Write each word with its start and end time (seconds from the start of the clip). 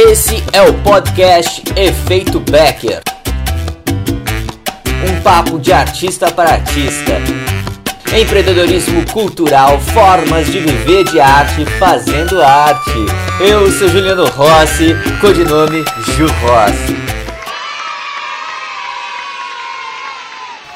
Esse 0.00 0.36
é 0.52 0.62
o 0.62 0.80
podcast 0.84 1.60
Efeito 1.76 2.38
Becker. 2.38 3.02
Um 5.04 5.20
papo 5.24 5.58
de 5.58 5.72
artista 5.72 6.30
para 6.30 6.50
artista. 6.50 7.14
Empreendedorismo 8.16 9.04
cultural, 9.10 9.80
formas 9.80 10.46
de 10.46 10.60
viver 10.60 11.02
de 11.02 11.18
arte 11.18 11.66
fazendo 11.80 12.40
arte. 12.40 12.92
Eu 13.40 13.68
sou 13.72 13.88
Juliano 13.88 14.24
Rossi, 14.26 14.94
codinome 15.20 15.82
Ju 16.14 16.28
Rossi. 16.28 17.18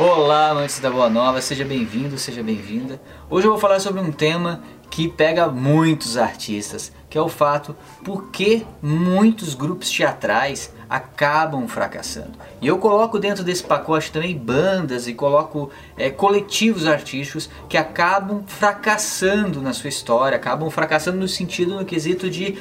Olá, 0.01 0.51
amantes 0.51 0.81
da 0.81 0.91
Boa 0.91 1.09
Nova, 1.09 1.41
seja 1.41 1.65
bem-vindo, 1.65 2.19
seja 2.19 2.43
bem-vinda. 2.43 3.01
Hoje 3.31 3.47
eu 3.47 3.53
vou 3.53 3.61
falar 3.61 3.79
sobre 3.79 4.01
um 4.01 4.11
tema 4.11 4.65
que 4.91 5.07
pega 5.07 5.47
muitos 5.47 6.17
artistas, 6.17 6.93
que 7.13 7.19
é 7.19 7.21
o 7.21 7.29
fato 7.29 7.77
por 8.03 8.31
que 8.31 8.65
muitos 8.81 9.53
grupos 9.53 9.91
teatrais 9.91 10.73
acabam 10.89 11.69
fracassando. 11.69 12.33
E 12.59 12.67
eu 12.67 12.79
coloco 12.79 13.19
dentro 13.19 13.45
desse 13.45 13.63
pacote 13.63 14.11
também 14.11 14.35
bandas 14.35 15.07
e 15.07 15.13
coloco 15.13 15.71
é, 15.95 16.09
coletivos 16.09 16.87
artísticos 16.87 17.51
que 17.69 17.77
acabam 17.77 18.45
fracassando 18.47 19.61
na 19.61 19.75
sua 19.75 19.91
história, 19.91 20.37
acabam 20.37 20.71
fracassando 20.71 21.19
no 21.19 21.29
sentido, 21.29 21.75
no 21.75 21.85
quesito 21.85 22.31
de, 22.31 22.57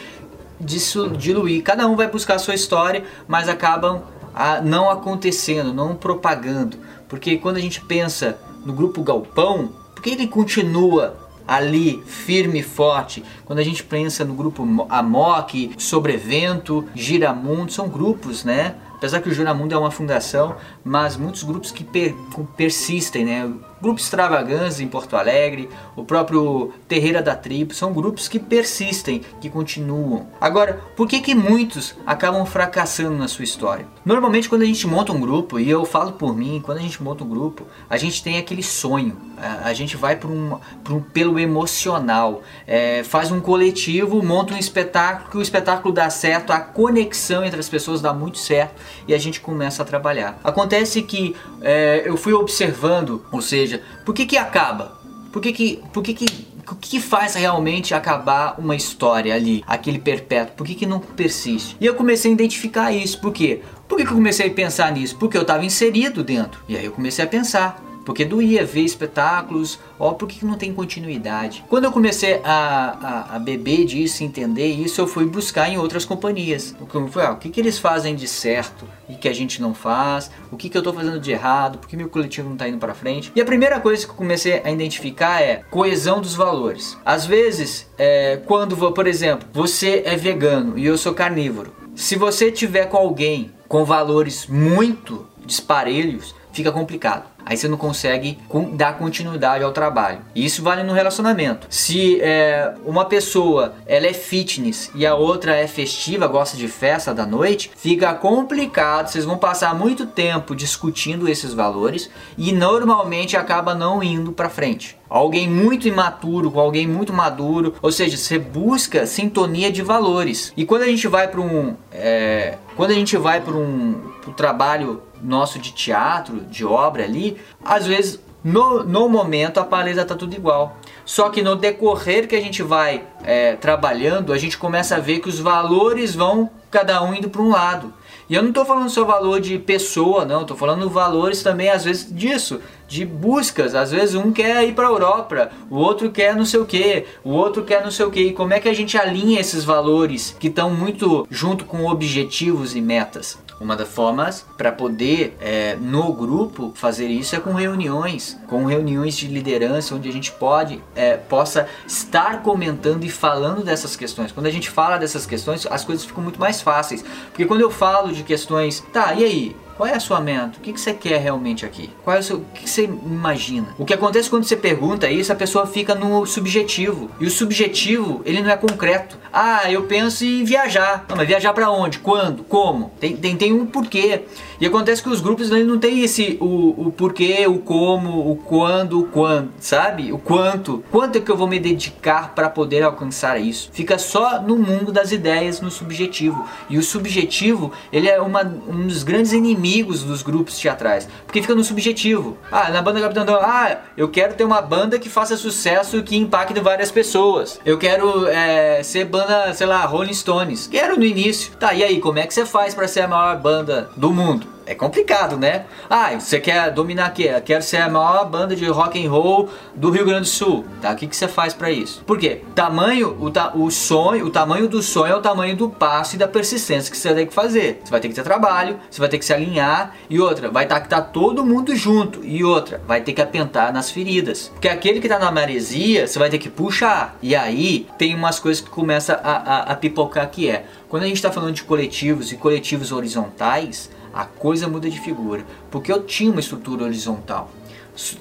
de 0.60 0.78
diluir. 1.18 1.64
Cada 1.64 1.88
um 1.88 1.96
vai 1.96 2.10
buscar 2.10 2.36
a 2.36 2.40
sua 2.40 2.54
história, 2.54 3.06
mas 3.30 3.48
acabam 3.48 4.02
a, 4.36 4.60
não 4.60 4.90
acontecendo, 4.90 5.74
não 5.74 5.96
propagando. 5.96 6.78
Porque 7.08 7.38
quando 7.38 7.56
a 7.56 7.62
gente 7.62 7.80
pensa 7.80 8.38
no 8.66 8.74
grupo 8.74 9.02
Galpão, 9.02 9.72
por 9.96 10.04
que 10.04 10.10
ele 10.10 10.28
continua 10.28 11.31
ali 11.52 12.02
firme 12.06 12.60
e 12.60 12.64
forte? 12.64 13.24
Quando 13.44 13.60
a 13.60 13.64
gente 13.64 13.84
pensa 13.84 14.24
no 14.24 14.34
grupo 14.34 14.66
Amok, 14.90 15.74
Sobrevento, 15.78 16.88
Giramundo, 16.96 17.72
são 17.72 17.90
grupos, 17.90 18.46
né? 18.46 18.76
Apesar 19.02 19.20
que 19.20 19.30
o 19.30 19.34
Giramundo 19.34 19.74
é 19.74 19.78
uma 19.80 19.90
fundação, 19.90 20.58
mas 20.84 21.18
muitos 21.18 21.42
grupos 21.42 21.72
que 21.72 21.84
per 21.84 22.14
persistem, 22.56 23.26
né? 23.26 23.52
Grupo 23.82 24.00
Extravagância 24.00 24.84
em 24.84 24.88
Porto 24.88 25.18
Alegre, 25.18 25.68
o 25.96 26.06
próprio 26.06 26.72
Terreira 26.88 27.20
da 27.20 27.36
Tribo, 27.36 27.74
são 27.74 27.92
grupos 27.92 28.28
que 28.28 28.38
persistem, 28.38 29.24
que 29.42 29.50
continuam. 29.50 30.28
Agora, 30.40 30.80
por 30.96 31.08
que 31.08 31.20
que 31.20 31.34
muitos 31.34 31.96
acabam 32.06 32.46
fracassando 32.46 33.18
na 33.18 33.28
sua 33.28 33.44
história? 33.44 33.88
Normalmente 34.06 34.48
quando 34.48 34.62
a 34.62 34.66
gente 34.66 34.86
monta 34.86 35.12
um 35.12 35.20
grupo, 35.20 35.60
e 35.60 35.68
eu 35.68 35.84
falo 35.84 36.12
por 36.12 36.38
mim, 36.38 36.62
quando 36.64 36.78
a 36.78 36.82
gente 36.82 37.02
monta 37.02 37.24
um 37.24 37.28
grupo, 37.28 37.66
a 37.90 37.98
gente 37.98 38.22
tem 38.22 38.38
aquele 38.38 38.62
sonho, 38.62 39.18
a, 39.64 39.74
gente 39.74 39.98
vai 39.98 40.16
por 40.16 40.30
um, 40.30 40.60
por 40.84 40.94
um, 40.94 41.02
pelo 41.02 41.40
emocional, 41.40 42.44
é, 42.68 43.04
faz 43.04 43.32
um 43.32 43.40
coletivo, 43.40 44.22
monta 44.22 44.54
um 44.54 44.58
espetáculo, 44.58 45.40
o 45.40 45.42
espetáculo 45.42 45.92
dá 45.92 46.08
certo, 46.12 46.54
a 46.54 46.60
conexão 46.60 47.44
entre 47.44 47.60
as 47.60 47.68
pessoas 47.68 48.00
dá 48.00 48.14
muito 48.14 48.38
certo 48.38 48.76
e 49.08 49.14
a 49.14 49.18
gente 49.18 49.40
começa 49.40 49.82
a 49.84 49.86
trabalhar. 49.86 50.40
Acontece 50.44 51.02
que 51.02 51.36
é, 51.62 52.04
eu 52.06 52.18
fui 52.18 52.34
observando, 52.34 53.26
ou 53.32 53.42
seja, 53.42 53.82
por 54.06 54.14
que 54.14 54.26
que 54.26 54.38
acaba? 54.38 55.00
Por 55.32 55.42
que 55.42 55.54
que, 55.54 55.84
por 55.94 56.04
que, 56.04 56.14
que 56.14 56.52
o 56.70 56.76
que 56.76 57.00
faz 57.02 57.36
realmente 57.36 57.94
acabar 57.94 58.56
uma 58.58 58.76
história 58.76 59.36
ali, 59.36 59.64
aquele 59.68 60.00
perpétuo? 60.00 60.56
Por 60.56 60.66
que, 60.66 60.76
que 60.76 60.86
não 60.86 61.00
persiste? 61.00 61.76
E 61.80 61.86
eu 61.86 61.96
comecei 61.96 62.32
a 62.32 62.34
identificar 62.34 62.92
isso. 62.92 63.20
Por 63.20 63.34
quê? 63.34 63.62
Por 63.88 63.98
que, 63.98 64.06
que 64.06 64.12
eu 64.12 64.16
comecei 64.16 64.48
a 64.48 64.54
pensar 64.54 64.92
nisso? 64.92 65.18
Porque 65.18 65.38
eu 65.38 65.42
estava 65.42 65.66
inserido 65.66 66.24
dentro. 66.24 66.62
E 66.68 66.78
aí 66.78 66.86
eu 66.86 66.92
comecei 66.92 67.26
a 67.26 67.28
pensar. 67.28 67.84
Porque 68.06 68.26
doía 68.26 68.66
ver 68.66 68.82
espetáculos, 68.82 69.80
ó, 70.00 70.14
por 70.14 70.28
que 70.28 70.46
não 70.46 70.58
tem 70.58 70.74
continuidade? 70.74 71.64
Quando 71.70 71.86
eu 71.86 71.92
comecei 71.92 72.42
a, 72.44 73.26
a, 73.32 73.36
a 73.36 73.40
beber 73.40 73.86
disso, 73.86 74.24
entender 74.24 74.68
isso, 74.68 75.02
eu 75.02 75.08
fui 75.08 75.26
buscar 75.26 75.70
em 75.70 75.78
outras 75.78 76.06
companhias. 76.06 76.76
Ah, 77.16 77.32
o 77.32 77.38
que, 77.38 77.50
que 77.50 77.60
eles 77.60 77.78
fazem 77.78 78.16
de 78.16 78.28
certo 78.28 78.86
e 79.08 79.16
que 79.16 79.28
a 79.28 79.34
gente 79.34 79.62
não 79.62 79.74
faz? 79.74 80.32
O 80.52 80.58
que, 80.58 80.70
que 80.70 80.78
eu 80.78 80.82
estou 80.82 80.94
fazendo 80.94 81.20
de 81.20 81.32
errado? 81.32 81.78
Por 81.78 81.88
que 81.88 81.96
meu 81.96 82.10
coletivo 82.10 82.48
não 82.48 82.56
está 82.56 82.68
indo 82.68 82.78
para 82.78 82.94
frente? 82.94 83.32
E 83.36 83.42
a 83.42 83.46
primeira 83.46 83.80
coisa 83.80 84.06
que 84.06 84.12
eu 84.12 84.16
comecei 84.16 84.62
a 84.64 84.72
identificar 84.72 85.42
é 85.42 85.64
coesão 85.70 86.22
dos 86.22 86.36
valores. 86.36 86.98
Às 87.06 87.26
vezes, 87.26 87.90
é, 87.98 88.42
quando, 88.46 88.76
por 88.92 89.08
exemplo, 89.08 89.48
você 89.54 90.02
é 90.06 90.16
vegano 90.16 90.78
e 90.78 90.86
eu 90.86 90.98
sou 90.98 91.14
carnívoro, 91.14 91.72
se 91.96 92.16
você 92.16 92.52
tiver 92.52 92.86
com 92.86 92.98
alguém 92.98 93.52
com 93.68 93.86
valores 93.86 94.48
muito 94.48 95.26
disparelhos, 95.46 96.36
fica 96.52 96.72
complicado. 96.72 97.26
Aí 97.46 97.58
você 97.58 97.68
não 97.68 97.78
consegue 97.78 98.38
dar 98.74 98.98
continuidade 98.98 99.64
ao 99.64 99.72
trabalho. 99.72 100.20
E 100.36 100.46
isso 100.46 100.62
vale 100.62 100.84
no 100.84 100.94
relacionamento. 100.94 101.68
Se 101.70 102.22
é, 102.22 102.74
uma 102.86 103.06
pessoa 103.06 103.74
ela 103.86 104.08
é 104.08 104.14
fitness 104.14 104.92
e 104.96 105.06
a 105.06 105.16
outra 105.16 105.56
é 105.56 105.68
festiva, 105.68 106.28
gosta 106.28 106.58
de 106.58 106.68
festa 106.68 107.14
da 107.14 107.26
noite, 107.26 107.72
fica 107.76 108.14
complicado. 108.14 109.08
Vocês 109.08 109.26
vão 109.26 109.38
passar 109.38 109.74
muito 109.76 110.06
tempo 110.06 110.56
discutindo 110.56 111.28
esses 111.28 111.54
valores 111.54 112.10
e 112.38 112.52
normalmente 112.52 113.38
acaba 113.38 113.74
não 113.74 114.04
indo 114.04 114.32
para 114.32 114.50
frente. 114.50 114.98
Alguém 115.10 115.46
muito 115.46 115.90
imaturo 115.90 116.50
com 116.50 116.60
alguém 116.60 116.88
muito 116.88 117.12
maduro, 117.12 117.76
ou 117.82 117.92
seja, 117.92 118.16
você 118.16 118.40
busca 118.40 119.06
sintonia 119.06 119.70
de 119.70 119.82
valores. 119.82 120.54
E 120.56 120.66
quando 120.66 120.84
a 120.84 120.88
gente 120.88 121.06
vai 121.06 121.28
para 121.28 121.42
um, 121.42 121.76
é, 121.92 122.58
quando 122.78 122.92
a 122.92 122.94
gente 122.94 123.18
vai 123.18 123.42
para 123.42 123.54
um 123.54 124.10
pro 124.22 124.32
trabalho 124.32 125.02
nosso 125.22 125.60
de 125.60 125.72
teatro, 125.74 126.42
de 126.50 126.66
obra 126.66 127.04
ali, 127.04 127.31
às 127.64 127.86
vezes 127.86 128.20
no, 128.44 128.84
no 128.84 129.08
momento 129.08 129.60
a 129.60 129.64
paleta 129.64 130.04
tá 130.04 130.16
tudo 130.16 130.36
igual. 130.36 130.78
Só 131.06 131.30
que 131.30 131.42
no 131.42 131.56
decorrer 131.56 132.28
que 132.28 132.36
a 132.36 132.42
gente 132.42 132.64
vai 132.64 133.04
é, 133.24 133.56
trabalhando, 133.56 134.34
a 134.34 134.38
gente 134.38 134.58
começa 134.58 134.96
a 134.96 135.00
ver 135.00 135.20
que 135.20 135.30
os 135.30 135.40
valores 135.40 136.16
vão 136.16 136.50
cada 136.70 137.04
um 137.04 137.14
indo 137.14 137.30
para 137.30 137.42
um 137.42 137.50
lado. 137.50 137.94
E 138.30 138.34
eu 138.34 138.42
não 138.42 138.50
estou 138.50 138.64
falando 138.64 138.90
só 138.90 139.04
valor 139.04 139.42
de 139.42 139.60
pessoa, 139.60 140.24
não, 140.24 140.44
estou 140.44 140.56
falando 140.56 140.90
valores 140.90 141.44
também 141.44 141.70
às 141.70 141.84
vezes 141.84 142.08
disso, 142.16 142.62
de 142.88 143.06
buscas. 143.06 143.76
Às 143.76 143.92
vezes 143.92 144.16
um 144.16 144.32
quer 144.32 144.64
ir 144.64 144.74
para 144.74 144.88
a 144.88 144.92
Europa, 144.92 145.52
o 145.70 145.76
outro 145.76 146.10
quer 146.10 146.34
não 146.36 146.46
sei 146.46 146.62
o 146.62 146.66
que, 146.66 147.06
o 147.26 147.32
outro 147.32 147.64
quer 147.64 147.84
não 147.84 147.92
sei 147.92 148.06
o 148.06 148.12
que. 148.12 148.22
E 148.22 148.34
como 148.34 148.54
é 148.54 148.60
que 148.60 148.70
a 148.70 148.74
gente 148.74 148.98
alinha 148.98 149.40
esses 149.40 149.66
valores 149.66 150.36
que 150.40 150.48
estão 150.48 150.74
muito 150.74 151.28
junto 151.30 151.66
com 151.66 151.86
objetivos 151.86 152.74
e 152.74 152.80
metas? 152.80 153.38
Uma 153.62 153.76
das 153.76 153.88
formas 153.88 154.44
para 154.58 154.72
poder 154.72 155.38
é, 155.40 155.76
no 155.76 156.12
grupo 156.14 156.72
fazer 156.74 157.08
isso 157.08 157.36
é 157.36 157.40
com 157.40 157.54
reuniões, 157.54 158.40
com 158.48 158.66
reuniões 158.66 159.16
de 159.16 159.28
liderança 159.28 159.94
onde 159.94 160.10
a 160.10 160.12
gente 160.12 160.32
pode 160.32 160.84
é, 160.96 161.16
possa 161.16 161.68
estar 161.86 162.42
comentando 162.42 163.04
e 163.04 163.10
falando 163.10 163.64
dessas 163.64 163.96
questões. 163.96 164.32
Quando 164.32 164.48
a 164.48 164.52
gente 164.52 164.68
fala 164.68 164.98
dessas 164.98 165.28
questões, 165.28 165.68
as 165.70 165.86
coisas 165.86 166.04
ficam 166.04 166.24
muito 166.24 166.40
mais 166.40 166.60
fáceis. 166.60 167.06
Porque 167.28 167.46
quando 167.46 167.62
eu 167.62 167.70
falo 167.70 168.12
de 168.12 168.24
questões, 168.24 168.84
tá, 168.92 169.14
e 169.14 169.24
aí? 169.24 169.56
Qual 169.82 169.90
é 169.90 169.96
a 169.96 170.00
sua 170.00 170.22
meta? 170.22 170.60
O 170.60 170.62
que, 170.62 170.72
você 170.74 170.94
quer 170.94 171.20
realmente 171.20 171.66
aqui? 171.66 171.90
Qual 172.04 172.16
é 172.16 172.20
o, 172.20 172.24
seu, 172.24 172.38
o 172.38 172.46
que, 172.54 172.66
que 172.66 172.70
você 172.70 172.84
imagina? 172.84 173.70
O 173.80 173.84
que 173.84 173.96
acontece 173.96 174.30
quando 174.30 174.44
você 174.44 174.56
pergunta 174.56 175.10
isso, 175.10 175.34
a 175.34 175.36
pessoa 175.36 175.66
fica 175.66 175.96
no 175.96 176.24
subjetivo. 176.28 177.10
E 177.20 177.26
o 177.26 177.32
subjetivo, 177.32 178.22
ele 178.24 178.44
não 178.44 178.52
é 178.52 178.56
concreto. 178.56 179.18
Ah, 179.34 179.72
eu 179.72 179.82
penso 179.88 180.24
em 180.24 180.44
viajar. 180.44 181.06
Não, 181.10 181.18
mas 181.18 181.28
viajar 181.28 181.52
para 181.54 181.72
onde? 181.72 181.98
Quando? 181.98 182.44
Como? 182.44 182.92
Tem, 183.00 183.18
tem, 183.18 183.36
tem 183.36 183.54
um 183.54 183.66
porquê. 183.66 184.26
E 184.62 184.66
acontece 184.68 185.02
que 185.02 185.10
os 185.10 185.22
grupos 185.22 185.50
não 185.50 185.80
tem 185.80 186.04
esse 186.04 186.38
o, 186.40 186.86
o 186.86 186.92
porquê, 186.92 187.48
o 187.48 187.58
como, 187.58 188.30
o 188.30 188.36
quando, 188.36 189.00
o 189.00 189.06
quando, 189.06 189.50
sabe? 189.60 190.14
O 190.14 190.20
quanto. 190.20 190.84
Quanto 190.92 191.18
é 191.18 191.20
que 191.20 191.32
eu 191.32 191.36
vou 191.36 191.48
me 191.48 191.60
dedicar 191.60 192.36
para 192.36 192.48
poder 192.48 192.84
alcançar 192.84 193.42
isso? 193.42 193.72
Fica 193.74 193.98
só 193.98 194.40
no 194.40 194.56
mundo 194.56 194.92
das 194.92 195.12
ideias, 195.12 195.60
no 195.62 195.72
subjetivo. 195.72 196.48
E 196.70 196.78
o 196.78 196.84
subjetivo, 196.84 197.72
ele 197.92 198.08
é 198.08 198.22
uma, 198.22 198.44
um 198.44 198.86
dos 198.86 199.02
grandes 199.02 199.34
inimigos 199.34 200.04
dos 200.04 200.22
grupos 200.22 200.60
teatrais, 200.60 201.10
porque 201.26 201.42
fica 201.42 201.56
no 201.56 201.64
subjetivo. 201.64 202.38
Ah, 202.52 202.70
na 202.70 202.84
banda 202.84 203.02
Capitão 203.02 203.26
Dão, 203.26 203.40
ah, 203.42 203.78
eu 203.98 204.10
quero 204.10 204.36
ter 204.36 204.44
uma 204.44 204.62
banda 204.62 205.00
que 205.00 205.10
faça 205.10 205.36
sucesso 205.36 205.98
e 205.98 206.04
que 206.04 206.16
impacte 206.16 206.60
várias 206.60 206.92
pessoas. 206.92 207.60
Eu 207.66 207.80
quero 207.80 208.28
é, 208.28 208.84
ser 208.84 209.06
banda, 209.06 209.56
sei 209.56 209.66
lá, 209.66 209.84
Rolling 209.88 210.14
Stones. 210.14 210.68
Quero 210.68 210.98
no 210.98 211.04
início. 211.04 211.52
Tá, 211.60 211.74
e 211.74 211.84
aí, 211.84 212.00
como 212.00 212.20
é 212.20 212.28
que 212.28 212.34
você 212.36 212.46
faz 212.46 212.76
para 212.76 212.88
ser 212.88 213.02
a 213.02 213.08
maior 213.08 213.36
banda 213.40 213.90
do 213.98 214.14
mundo? 214.14 214.51
É 214.72 214.76
complicado, 214.76 215.38
né? 215.38 215.66
Ah, 215.90 216.18
você 216.18 216.40
quer 216.40 216.72
dominar 216.72 217.08
aqui? 217.08 217.28
Quero 217.44 217.62
ser 217.62 217.78
a 217.78 217.90
maior 217.90 218.26
banda 218.30 218.56
de 218.56 218.66
rock 218.68 219.06
and 219.06 219.10
roll 219.10 219.50
do 219.76 219.92
Rio 219.92 220.06
Grande 220.06 220.22
do 220.22 220.28
Sul. 220.28 220.66
Tá? 220.82 220.94
O 220.94 220.96
que, 220.96 221.08
que 221.08 221.16
você 221.16 221.28
faz 221.28 221.54
para 221.54 221.70
isso? 221.70 222.02
Por 222.06 222.18
quê? 222.18 222.42
Tamanho, 222.56 223.18
o, 223.20 223.30
ta, 223.30 223.52
o 223.54 223.70
sonho, 223.70 224.26
o 224.26 224.30
tamanho 224.30 224.70
do 224.70 224.82
sonho 224.82 225.14
é 225.14 225.16
o 225.16 225.22
tamanho 225.22 225.56
do 225.56 225.70
passo 225.70 226.16
e 226.16 226.18
da 226.18 226.28
persistência 226.28 226.90
que 226.90 226.98
você 226.98 227.14
tem 227.14 227.28
que 227.28 227.34
fazer. 227.34 227.82
Você 227.84 227.92
vai 227.92 228.00
ter 228.00 228.08
que 228.08 228.16
ter 228.16 228.24
trabalho, 228.24 228.80
você 228.90 229.00
vai 229.00 229.10
ter 229.10 229.18
que 229.18 229.26
se 229.26 229.34
alinhar 229.34 229.94
e 230.10 230.20
outra, 230.20 230.50
vai 230.50 230.64
estar 230.64 230.76
tá, 230.76 230.82
que 230.82 230.90
tá 230.90 231.02
todo 231.02 231.46
mundo 231.46 231.76
junto 231.76 232.24
e 232.24 232.44
outra, 232.44 232.82
vai 232.88 233.02
ter 233.02 233.12
que 233.12 233.22
apentar 233.22 233.74
nas 233.74 233.92
feridas. 233.92 234.50
Porque 234.54 234.70
aquele 234.70 235.02
que 235.02 235.10
tá 235.10 235.20
na 235.20 235.32
maresia, 235.32 236.08
você 236.08 236.18
vai 236.18 236.30
ter 236.30 236.38
que 236.38 236.50
puxar. 236.50 237.18
E 237.22 237.36
aí 237.36 237.88
tem 237.98 238.16
umas 238.16 238.40
coisas 238.40 238.64
que 238.64 238.70
começa 238.70 239.20
a, 239.22 239.32
a, 239.32 239.60
a 239.74 239.76
pipocar 239.76 240.30
que 240.30 240.50
é. 240.50 240.66
Quando 240.88 241.04
a 241.04 241.08
gente 241.08 241.18
está 241.18 241.32
falando 241.32 241.56
de 241.56 241.64
coletivos 241.64 242.32
e 242.32 242.38
coletivos 242.38 242.92
horizontais, 242.92 243.90
a 244.14 244.26
coisa 244.26 244.68
muda 244.68 244.90
de 244.90 245.00
figura, 245.00 245.46
porque 245.70 245.92
eu 245.92 246.04
tinha 246.04 246.32
uma 246.32 246.40
estrutura 246.40 246.84
horizontal. 246.84 247.50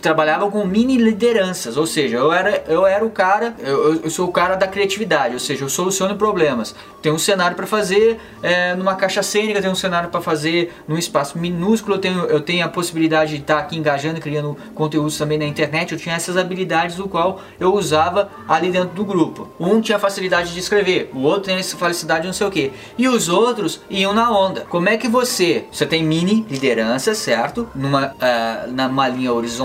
Trabalhava 0.00 0.50
com 0.50 0.64
mini 0.64 0.96
lideranças, 0.96 1.76
ou 1.76 1.86
seja, 1.86 2.16
eu 2.16 2.32
era, 2.32 2.64
eu 2.68 2.86
era 2.86 3.04
o 3.04 3.10
cara, 3.10 3.54
eu, 3.60 4.02
eu 4.02 4.10
sou 4.10 4.28
o 4.28 4.32
cara 4.32 4.56
da 4.56 4.66
criatividade, 4.66 5.34
ou 5.34 5.40
seja, 5.40 5.64
eu 5.64 5.68
soluciono 5.68 6.16
problemas. 6.16 6.74
Tem 7.00 7.10
um 7.10 7.18
cenário 7.18 7.56
para 7.56 7.66
fazer 7.66 8.18
é, 8.42 8.74
numa 8.74 8.94
caixa 8.94 9.22
cênica, 9.22 9.62
tem 9.62 9.70
um 9.70 9.74
cenário 9.74 10.10
para 10.10 10.20
fazer 10.20 10.72
num 10.86 10.98
espaço 10.98 11.38
minúsculo, 11.38 11.96
eu 11.96 12.00
tenho, 12.00 12.24
eu 12.24 12.40
tenho 12.40 12.64
a 12.64 12.68
possibilidade 12.68 13.36
de 13.36 13.40
estar 13.40 13.58
aqui 13.58 13.76
engajando, 13.76 14.20
criando 14.20 14.56
conteúdos 14.74 15.16
também 15.16 15.38
na 15.38 15.46
internet, 15.46 15.92
eu 15.92 15.98
tinha 15.98 16.14
essas 16.14 16.36
habilidades 16.36 16.96
do 16.96 17.08
qual 17.08 17.40
eu 17.58 17.72
usava 17.72 18.30
ali 18.48 18.70
dentro 18.70 18.94
do 18.94 19.04
grupo. 19.04 19.48
Um 19.58 19.80
tinha 19.80 19.98
facilidade 19.98 20.52
de 20.52 20.58
escrever, 20.58 21.10
o 21.14 21.20
outro 21.20 21.44
tinha 21.44 21.62
facilidade 21.62 22.22
de 22.22 22.26
não 22.26 22.34
sei 22.34 22.46
o 22.46 22.50
que, 22.50 22.72
e 22.98 23.08
os 23.08 23.28
outros 23.28 23.80
iam 23.88 24.12
na 24.12 24.30
onda. 24.30 24.66
Como 24.68 24.88
é 24.88 24.96
que 24.96 25.08
você, 25.08 25.64
você 25.72 25.86
tem 25.86 26.02
mini 26.02 26.44
liderança, 26.50 27.14
certo? 27.14 27.68
Numa, 27.74 28.08
uh, 28.08 28.70
numa 28.70 29.08
linha 29.08 29.32
horizontal, 29.32 29.59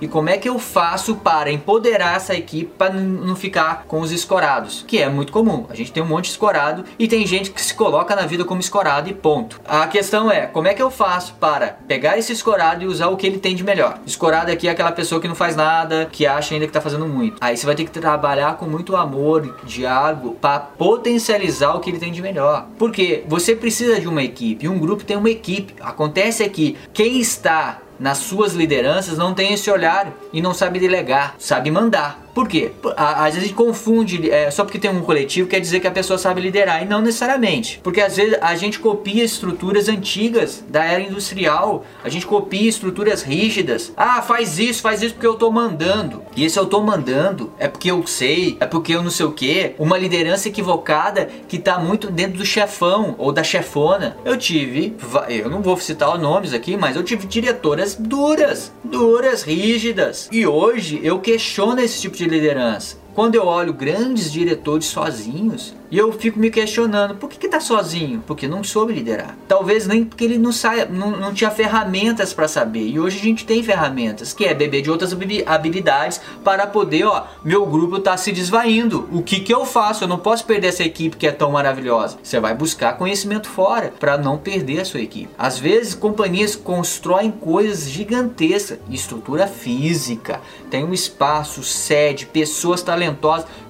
e 0.00 0.08
como 0.08 0.30
é 0.30 0.38
que 0.38 0.48
eu 0.48 0.58
faço 0.58 1.16
para 1.16 1.50
empoderar 1.50 2.16
essa 2.16 2.34
equipe 2.34 2.72
para 2.76 2.94
não 2.94 3.36
ficar 3.36 3.84
com 3.86 4.00
os 4.00 4.12
escorados? 4.12 4.84
Que 4.86 4.98
é 4.98 5.08
muito 5.08 5.32
comum, 5.32 5.66
a 5.68 5.74
gente 5.74 5.92
tem 5.92 6.02
um 6.02 6.06
monte 6.06 6.26
de 6.26 6.30
escorado 6.30 6.84
e 6.98 7.08
tem 7.08 7.26
gente 7.26 7.50
que 7.50 7.60
se 7.60 7.74
coloca 7.74 8.14
na 8.16 8.26
vida 8.26 8.44
como 8.44 8.60
escorado 8.60 9.08
e 9.08 9.14
ponto. 9.14 9.60
A 9.66 9.86
questão 9.86 10.30
é, 10.30 10.46
como 10.46 10.68
é 10.68 10.74
que 10.74 10.82
eu 10.82 10.90
faço 10.90 11.34
para 11.34 11.78
pegar 11.86 12.18
esse 12.18 12.32
escorado 12.32 12.82
e 12.82 12.86
usar 12.86 13.08
o 13.08 13.16
que 13.16 13.26
ele 13.26 13.38
tem 13.38 13.54
de 13.54 13.64
melhor? 13.64 13.98
Escorado 14.06 14.50
aqui 14.50 14.68
é 14.68 14.70
aquela 14.70 14.92
pessoa 14.92 15.20
que 15.20 15.28
não 15.28 15.34
faz 15.34 15.56
nada, 15.56 16.08
que 16.10 16.26
acha 16.26 16.54
ainda 16.54 16.66
que 16.66 16.72
tá 16.72 16.80
fazendo 16.80 17.06
muito. 17.06 17.36
Aí 17.40 17.56
você 17.56 17.66
vai 17.66 17.74
ter 17.74 17.84
que 17.84 17.90
trabalhar 17.90 18.56
com 18.56 18.66
muito 18.66 18.96
amor, 18.96 19.56
diálogo, 19.64 20.36
para 20.40 20.60
potencializar 20.60 21.74
o 21.74 21.80
que 21.80 21.90
ele 21.90 21.98
tem 21.98 22.12
de 22.12 22.22
melhor. 22.22 22.66
Porque 22.78 23.24
você 23.26 23.54
precisa 23.54 24.00
de 24.00 24.08
uma 24.08 24.22
equipe, 24.22 24.68
um 24.68 24.78
grupo 24.78 25.04
tem 25.04 25.16
uma 25.16 25.30
equipe. 25.30 25.74
Acontece 25.80 26.42
aqui, 26.42 26.76
quem 26.92 27.20
está 27.20 27.78
nas 28.00 28.18
suas 28.18 28.54
lideranças 28.54 29.18
não 29.18 29.34
tem 29.34 29.52
esse 29.52 29.70
olhar 29.70 30.10
e 30.32 30.40
não 30.40 30.54
sabe 30.54 30.80
delegar, 30.80 31.34
sabe 31.38 31.70
mandar. 31.70 32.18
Por 32.34 32.48
quê? 32.48 32.72
Às 32.96 33.34
vezes 33.34 33.38
a 33.38 33.46
gente 33.46 33.54
confunde, 33.54 34.30
é, 34.30 34.50
só 34.50 34.64
porque 34.64 34.78
tem 34.78 34.90
um 34.90 35.00
coletivo 35.00 35.48
quer 35.48 35.60
dizer 35.60 35.80
que 35.80 35.86
a 35.86 35.90
pessoa 35.90 36.18
sabe 36.18 36.40
liderar, 36.40 36.82
e 36.82 36.86
não 36.86 37.00
necessariamente. 37.00 37.80
Porque 37.82 38.00
às 38.00 38.16
vezes 38.16 38.36
a 38.40 38.54
gente 38.54 38.78
copia 38.78 39.24
estruturas 39.24 39.88
antigas 39.88 40.64
da 40.68 40.84
era 40.84 41.02
industrial, 41.02 41.84
a 42.02 42.08
gente 42.08 42.26
copia 42.26 42.68
estruturas 42.68 43.22
rígidas. 43.22 43.92
Ah, 43.96 44.22
faz 44.22 44.58
isso, 44.58 44.82
faz 44.82 45.02
isso 45.02 45.14
porque 45.14 45.26
eu 45.26 45.34
tô 45.34 45.50
mandando. 45.50 46.22
E 46.36 46.44
esse 46.44 46.58
eu 46.58 46.66
tô 46.66 46.80
mandando 46.80 47.52
é 47.58 47.68
porque 47.68 47.90
eu 47.90 48.06
sei, 48.06 48.56
é 48.60 48.66
porque 48.66 48.94
eu 48.94 49.02
não 49.02 49.10
sei 49.10 49.26
o 49.26 49.32
que. 49.32 49.74
Uma 49.78 49.98
liderança 49.98 50.48
equivocada 50.48 51.28
que 51.48 51.58
tá 51.58 51.78
muito 51.78 52.10
dentro 52.10 52.38
do 52.38 52.44
chefão 52.44 53.14
ou 53.18 53.32
da 53.32 53.42
chefona. 53.42 54.16
Eu 54.24 54.36
tive, 54.36 54.96
eu 55.28 55.50
não 55.50 55.62
vou 55.62 55.76
citar 55.76 56.18
nomes 56.18 56.52
aqui, 56.52 56.76
mas 56.76 56.96
eu 56.96 57.02
tive 57.02 57.26
diretoras 57.26 57.94
duras, 57.94 58.72
duras, 58.84 59.42
rígidas. 59.42 60.28
E 60.32 60.46
hoje 60.46 61.00
eu 61.02 61.18
questiono 61.18 61.80
esse 61.80 62.00
tipo 62.00 62.16
de 62.16 62.19
liderança. 62.26 62.96
Quando 63.14 63.34
eu 63.34 63.44
olho 63.44 63.72
grandes 63.72 64.30
diretores 64.30 64.86
sozinhos, 64.86 65.74
e 65.90 65.98
eu 65.98 66.12
fico 66.12 66.38
me 66.38 66.50
questionando, 66.50 67.16
por 67.16 67.28
que, 67.28 67.36
que 67.36 67.48
tá 67.48 67.58
sozinho? 67.58 68.22
Porque 68.24 68.46
não 68.46 68.62
soube 68.62 68.92
liderar. 68.92 69.36
Talvez 69.48 69.88
nem 69.88 70.04
porque 70.04 70.22
ele 70.22 70.38
não, 70.38 70.52
saia, 70.52 70.86
não, 70.86 71.10
não 71.10 71.34
tinha 71.34 71.50
ferramentas 71.50 72.32
para 72.32 72.46
saber. 72.46 72.86
E 72.86 73.00
hoje 73.00 73.18
a 73.18 73.22
gente 73.22 73.44
tem 73.44 73.60
ferramentas, 73.60 74.32
que 74.32 74.44
é 74.44 74.54
beber 74.54 74.82
de 74.82 74.90
outras 74.90 75.12
habilidades 75.46 76.20
para 76.44 76.64
poder, 76.68 77.04
ó, 77.04 77.24
meu 77.44 77.66
grupo 77.66 77.98
tá 77.98 78.16
se 78.16 78.30
desvaindo. 78.30 79.08
O 79.10 79.20
que 79.20 79.40
que 79.40 79.52
eu 79.52 79.66
faço? 79.66 80.04
Eu 80.04 80.08
não 80.08 80.18
posso 80.18 80.44
perder 80.44 80.68
essa 80.68 80.84
equipe 80.84 81.16
que 81.16 81.26
é 81.26 81.32
tão 81.32 81.50
maravilhosa. 81.50 82.18
Você 82.22 82.38
vai 82.38 82.54
buscar 82.54 82.96
conhecimento 82.96 83.48
fora 83.48 83.92
para 83.98 84.16
não 84.16 84.38
perder 84.38 84.82
a 84.82 84.84
sua 84.84 85.00
equipe. 85.00 85.34
Às 85.36 85.58
vezes 85.58 85.96
companhias 85.96 86.54
constroem 86.54 87.32
coisas 87.32 87.90
gigantescas, 87.90 88.78
estrutura 88.88 89.48
física, 89.48 90.40
tem 90.70 90.84
um 90.84 90.92
espaço, 90.92 91.64
sede, 91.64 92.26
pessoas 92.26 92.80
talentosas 92.80 92.99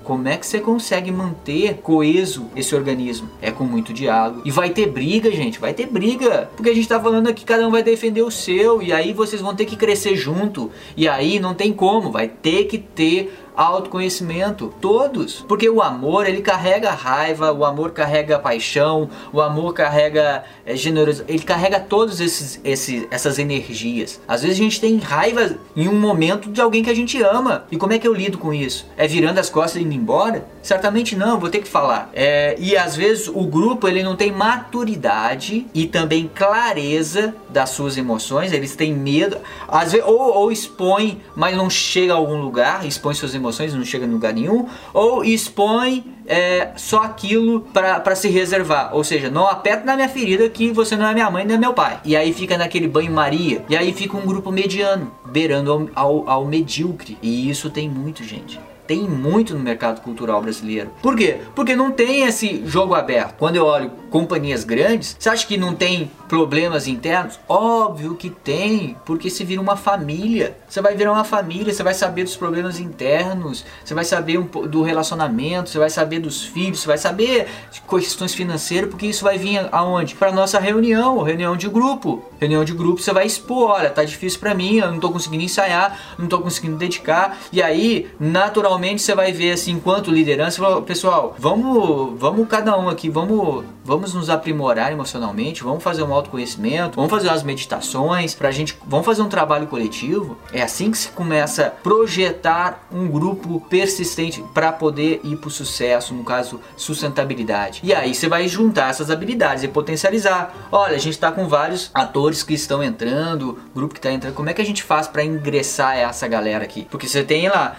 como 0.03 0.29
é 0.29 0.37
que 0.37 0.47
você 0.47 0.59
consegue 0.59 1.13
manter 1.13 1.75
coeso 1.83 2.47
esse 2.57 2.75
organismo? 2.75 3.29
É 3.41 3.51
com 3.51 3.65
muito 3.65 3.93
diálogo. 3.93 4.43
E 4.45 4.51
vai 4.51 4.71
ter 4.71 4.87
briga, 4.87 5.31
gente, 5.31 5.61
vai 5.61 5.73
ter 5.73 5.87
briga. 5.87 6.51
Porque 6.57 6.71
a 6.71 6.75
gente 6.75 6.89
tá 6.89 6.99
falando 6.99 7.29
aqui, 7.29 7.45
cada 7.45 7.67
um 7.67 7.71
vai 7.71 7.83
defender 7.83 8.23
o 8.23 8.31
seu. 8.31 8.83
E 8.83 8.93
aí 8.93 9.13
vocês 9.13 9.41
vão 9.41 9.55
ter 9.55 9.67
que 9.67 9.77
crescer 9.77 10.17
junto. 10.17 10.71
E 10.97 11.09
aí 11.09 11.39
não 11.39 11.55
tem 11.55 11.73
como, 11.73 12.11
vai 12.11 12.29
ter 12.29 12.65
que 12.65 12.79
ter 12.79 13.33
autoconhecimento, 13.61 14.73
todos. 14.81 15.45
Porque 15.47 15.69
o 15.69 15.83
amor, 15.83 16.27
ele 16.27 16.41
carrega 16.41 16.91
raiva, 16.91 17.53
o 17.53 17.65
amor 17.65 17.91
carrega 17.91 18.39
paixão, 18.39 19.11
o 19.33 19.41
amor 19.41 19.75
carrega 19.75 20.45
é, 20.65 20.75
generosidade, 20.75 21.31
ele 21.31 21.43
carrega 21.43 21.79
todos 21.79 22.21
esses, 22.21 22.59
esses 22.65 23.07
essas 23.11 23.39
energias. 23.39 24.21
Às 24.27 24.43
vezes 24.43 24.59
a 24.59 24.63
gente 24.63 24.81
tem 24.81 24.97
raiva 24.99 25.57
em 25.77 25.89
um 25.89 25.99
momento 25.99 26.51
de 26.51 26.61
alguém 26.61 26.83
que 26.83 26.91
a 26.91 26.95
gente 26.95 27.23
ama. 27.23 27.65
E 27.71 27.77
como 27.77 27.93
é 27.93 27.99
que 27.99 28.09
eu 28.09 28.15
lido 28.15 28.39
com 28.39 28.55
isso? 28.55 28.87
É 28.97 29.07
virando 29.07 29.39
as 29.39 29.51
costas 29.51 29.81
e 29.81 29.85
indo 29.85 29.95
embora? 29.95 30.47
Certamente 30.63 31.15
não, 31.15 31.39
vou 31.39 31.51
ter 31.51 31.61
que 31.61 31.69
falar. 31.69 32.11
É, 32.15 32.57
e 32.59 32.77
às 32.77 32.97
vezes 32.97 33.29
o 33.29 33.43
grupo 33.45 33.87
ele 33.87 34.03
não 34.03 34.17
tem 34.17 34.33
maturidade 34.33 35.67
e 35.75 35.87
também 35.87 36.31
clareza 36.35 37.35
das 37.49 37.71
suas 37.71 37.97
emoções, 37.99 38.53
eles 38.53 38.75
têm 38.77 38.95
medo, 38.95 39.39
às 39.69 39.93
vezes, 39.93 40.07
ou, 40.07 40.19
ou 40.19 40.53
expõe, 40.53 41.21
mas 41.35 41.57
não 41.57 41.69
chega 41.69 42.13
a 42.13 42.17
algum 42.17 42.41
lugar, 42.41 42.87
expõe 42.87 43.15
suas 43.15 43.35
emoções, 43.35 43.50
não 43.59 43.85
chega 43.85 44.07
em 44.07 44.11
lugar 44.11 44.33
nenhum, 44.33 44.67
ou 44.93 45.25
expõe 45.25 46.05
é, 46.27 46.71
só 46.77 47.03
aquilo 47.03 47.61
para 47.73 48.15
se 48.15 48.29
reservar. 48.29 48.95
Ou 48.95 49.03
seja, 49.03 49.31
não 49.31 49.47
aperta 49.47 49.85
na 49.85 49.97
minha 49.97 50.09
ferida 50.09 50.49
que 50.49 50.71
você 50.71 50.97
não 50.97 51.07
é 51.07 51.15
minha 51.15 51.31
mãe 51.31 51.45
nem 51.45 51.57
é 51.57 51.59
meu 51.59 51.75
pai. 51.75 52.01
E 52.05 52.17
aí 52.17 52.33
fica 52.33 52.57
naquele 52.57 52.87
banho-maria. 52.87 53.65
E 53.69 53.77
aí 53.77 53.93
fica 53.93 54.17
um 54.17 54.27
grupo 54.27 54.53
mediano, 54.53 55.11
beirando 55.27 55.73
ao, 55.73 55.89
ao, 55.95 56.29
ao 56.29 56.45
medíocre. 56.45 57.19
E 57.23 57.51
isso 57.51 57.71
tem 57.71 57.89
muito, 57.89 58.23
gente 58.25 58.61
tem 58.91 59.09
muito 59.09 59.55
no 59.55 59.61
mercado 59.61 60.01
cultural 60.01 60.43
brasileiro. 60.43 60.91
Por 61.01 61.15
quê? 61.15 61.37
Porque 61.55 61.77
não 61.77 61.93
tem 61.93 62.25
esse 62.25 62.67
jogo 62.67 62.93
aberto. 62.93 63.37
Quando 63.39 63.55
eu 63.55 63.65
olho 63.65 63.93
companhias 64.11 64.65
grandes, 64.65 65.17
você 65.17 65.29
acha 65.29 65.47
que 65.47 65.57
não 65.57 65.77
tem 65.77 66.11
problemas 66.31 66.87
internos? 66.87 67.41
Óbvio 67.49 68.15
que 68.15 68.31
tem, 68.31 68.97
porque 69.05 69.29
se 69.29 69.43
vira 69.43 69.61
uma 69.61 69.77
família. 69.77 70.57
Você 70.69 70.81
vai 70.81 70.95
virar 70.95 71.11
uma 71.11 71.25
família, 71.25 71.75
você 71.75 71.83
vai 71.83 71.93
saber 71.93 72.23
dos 72.23 72.37
problemas 72.37 72.79
internos, 72.79 73.65
você 73.85 73.95
vai 73.95 74.05
saber 74.05 74.39
um, 74.39 74.45
do 74.45 74.81
relacionamento, 74.81 75.69
você 75.69 75.79
vai 75.81 75.91
saber 75.91 76.21
dos 76.21 76.45
filhos, 76.45 76.79
você 76.79 76.87
vai 76.87 76.99
saber 76.99 77.49
de 77.73 77.81
questões 77.81 78.33
financeiras, 78.33 78.89
porque 78.89 79.07
isso 79.07 79.25
vai 79.25 79.39
vir 79.39 79.69
aonde? 79.73 80.15
Para 80.15 80.31
nossa 80.31 80.61
reunião, 80.61 81.21
reunião 81.21 81.57
de 81.57 81.69
grupo. 81.69 82.25
Reunião 82.39 82.65
de 82.65 82.75
grupo, 82.75 83.03
você 83.03 83.13
vai 83.13 83.27
expor, 83.27 83.71
olha, 83.71 83.91
tá 83.91 84.05
difícil 84.05 84.39
para 84.39 84.55
mim, 84.55 84.77
eu 84.77 84.93
não 84.93 85.01
tô 85.01 85.11
conseguindo 85.11 85.43
ensaiar, 85.43 85.99
não 86.17 86.29
tô 86.29 86.39
conseguindo 86.39 86.77
dedicar. 86.77 87.39
E 87.53 87.61
aí, 87.61 88.09
naturalmente, 88.21 89.03
você 89.03 89.17
vai 89.17 89.33
ver 89.33 89.51
assim, 89.51 89.73
enquanto 89.73 90.13
liderança, 90.13 90.63
pessoal, 90.83 91.35
vamos, 91.37 92.19
vamos 92.21 92.47
cada 92.47 92.79
um 92.79 92.89
aqui, 92.89 93.11
vamos, 93.11 93.65
vamos 93.85 94.15
nos 94.15 94.31
aprimorar 94.31 94.93
emocionalmente, 94.93 95.65
vamos 95.65 95.83
fazer 95.83 96.05
um 96.05 96.20
autoconhecimento, 96.21 96.97
vamos 96.97 97.11
fazer 97.11 97.29
umas 97.29 97.43
meditações 97.43 98.35
pra 98.35 98.51
gente, 98.51 98.77
vamos 98.87 99.07
fazer 99.07 99.23
um 99.23 99.29
trabalho 99.29 99.67
coletivo. 99.67 100.39
É 100.53 100.63
assim 100.63 100.91
que 100.91 100.99
se 100.99 101.09
começa 101.09 101.67
a 101.67 101.71
projetar 101.71 102.87
um 102.93 103.09
grupo 103.09 103.61
persistente 103.69 104.43
para 104.55 104.73
poder 104.73 105.21
ir 105.25 105.37
pro 105.37 105.51
sucesso, 105.51 106.15
no 106.15 106.25
caso, 106.25 106.61
sustentabilidade. 106.77 107.81
E 107.83 107.93
aí 107.93 108.15
você 108.15 108.29
vai 108.29 108.47
juntar 108.49 108.91
essas 108.91 109.11
habilidades 109.11 109.65
e 109.65 109.69
potencializar. 109.69 110.55
Olha, 110.71 110.97
a 110.97 110.99
gente 110.99 111.19
tá 111.19 111.33
com 111.33 111.49
vários 111.49 111.91
atores 111.95 112.43
que 112.43 112.55
estão 112.55 112.83
entrando, 112.83 113.59
grupo 113.75 113.95
que 113.95 113.99
está 113.99 114.13
entrando, 114.13 114.35
como 114.35 114.49
é 114.49 114.55
que 114.55 114.63
a 114.63 114.65
gente 114.65 114.83
faz 114.83 115.09
para 115.09 115.25
ingressar 115.25 115.97
essa 115.97 116.27
galera 116.29 116.65
aqui? 116.65 116.87
Porque 116.91 117.09
você 117.09 117.25
tem 117.25 117.49
lá, 117.49 117.77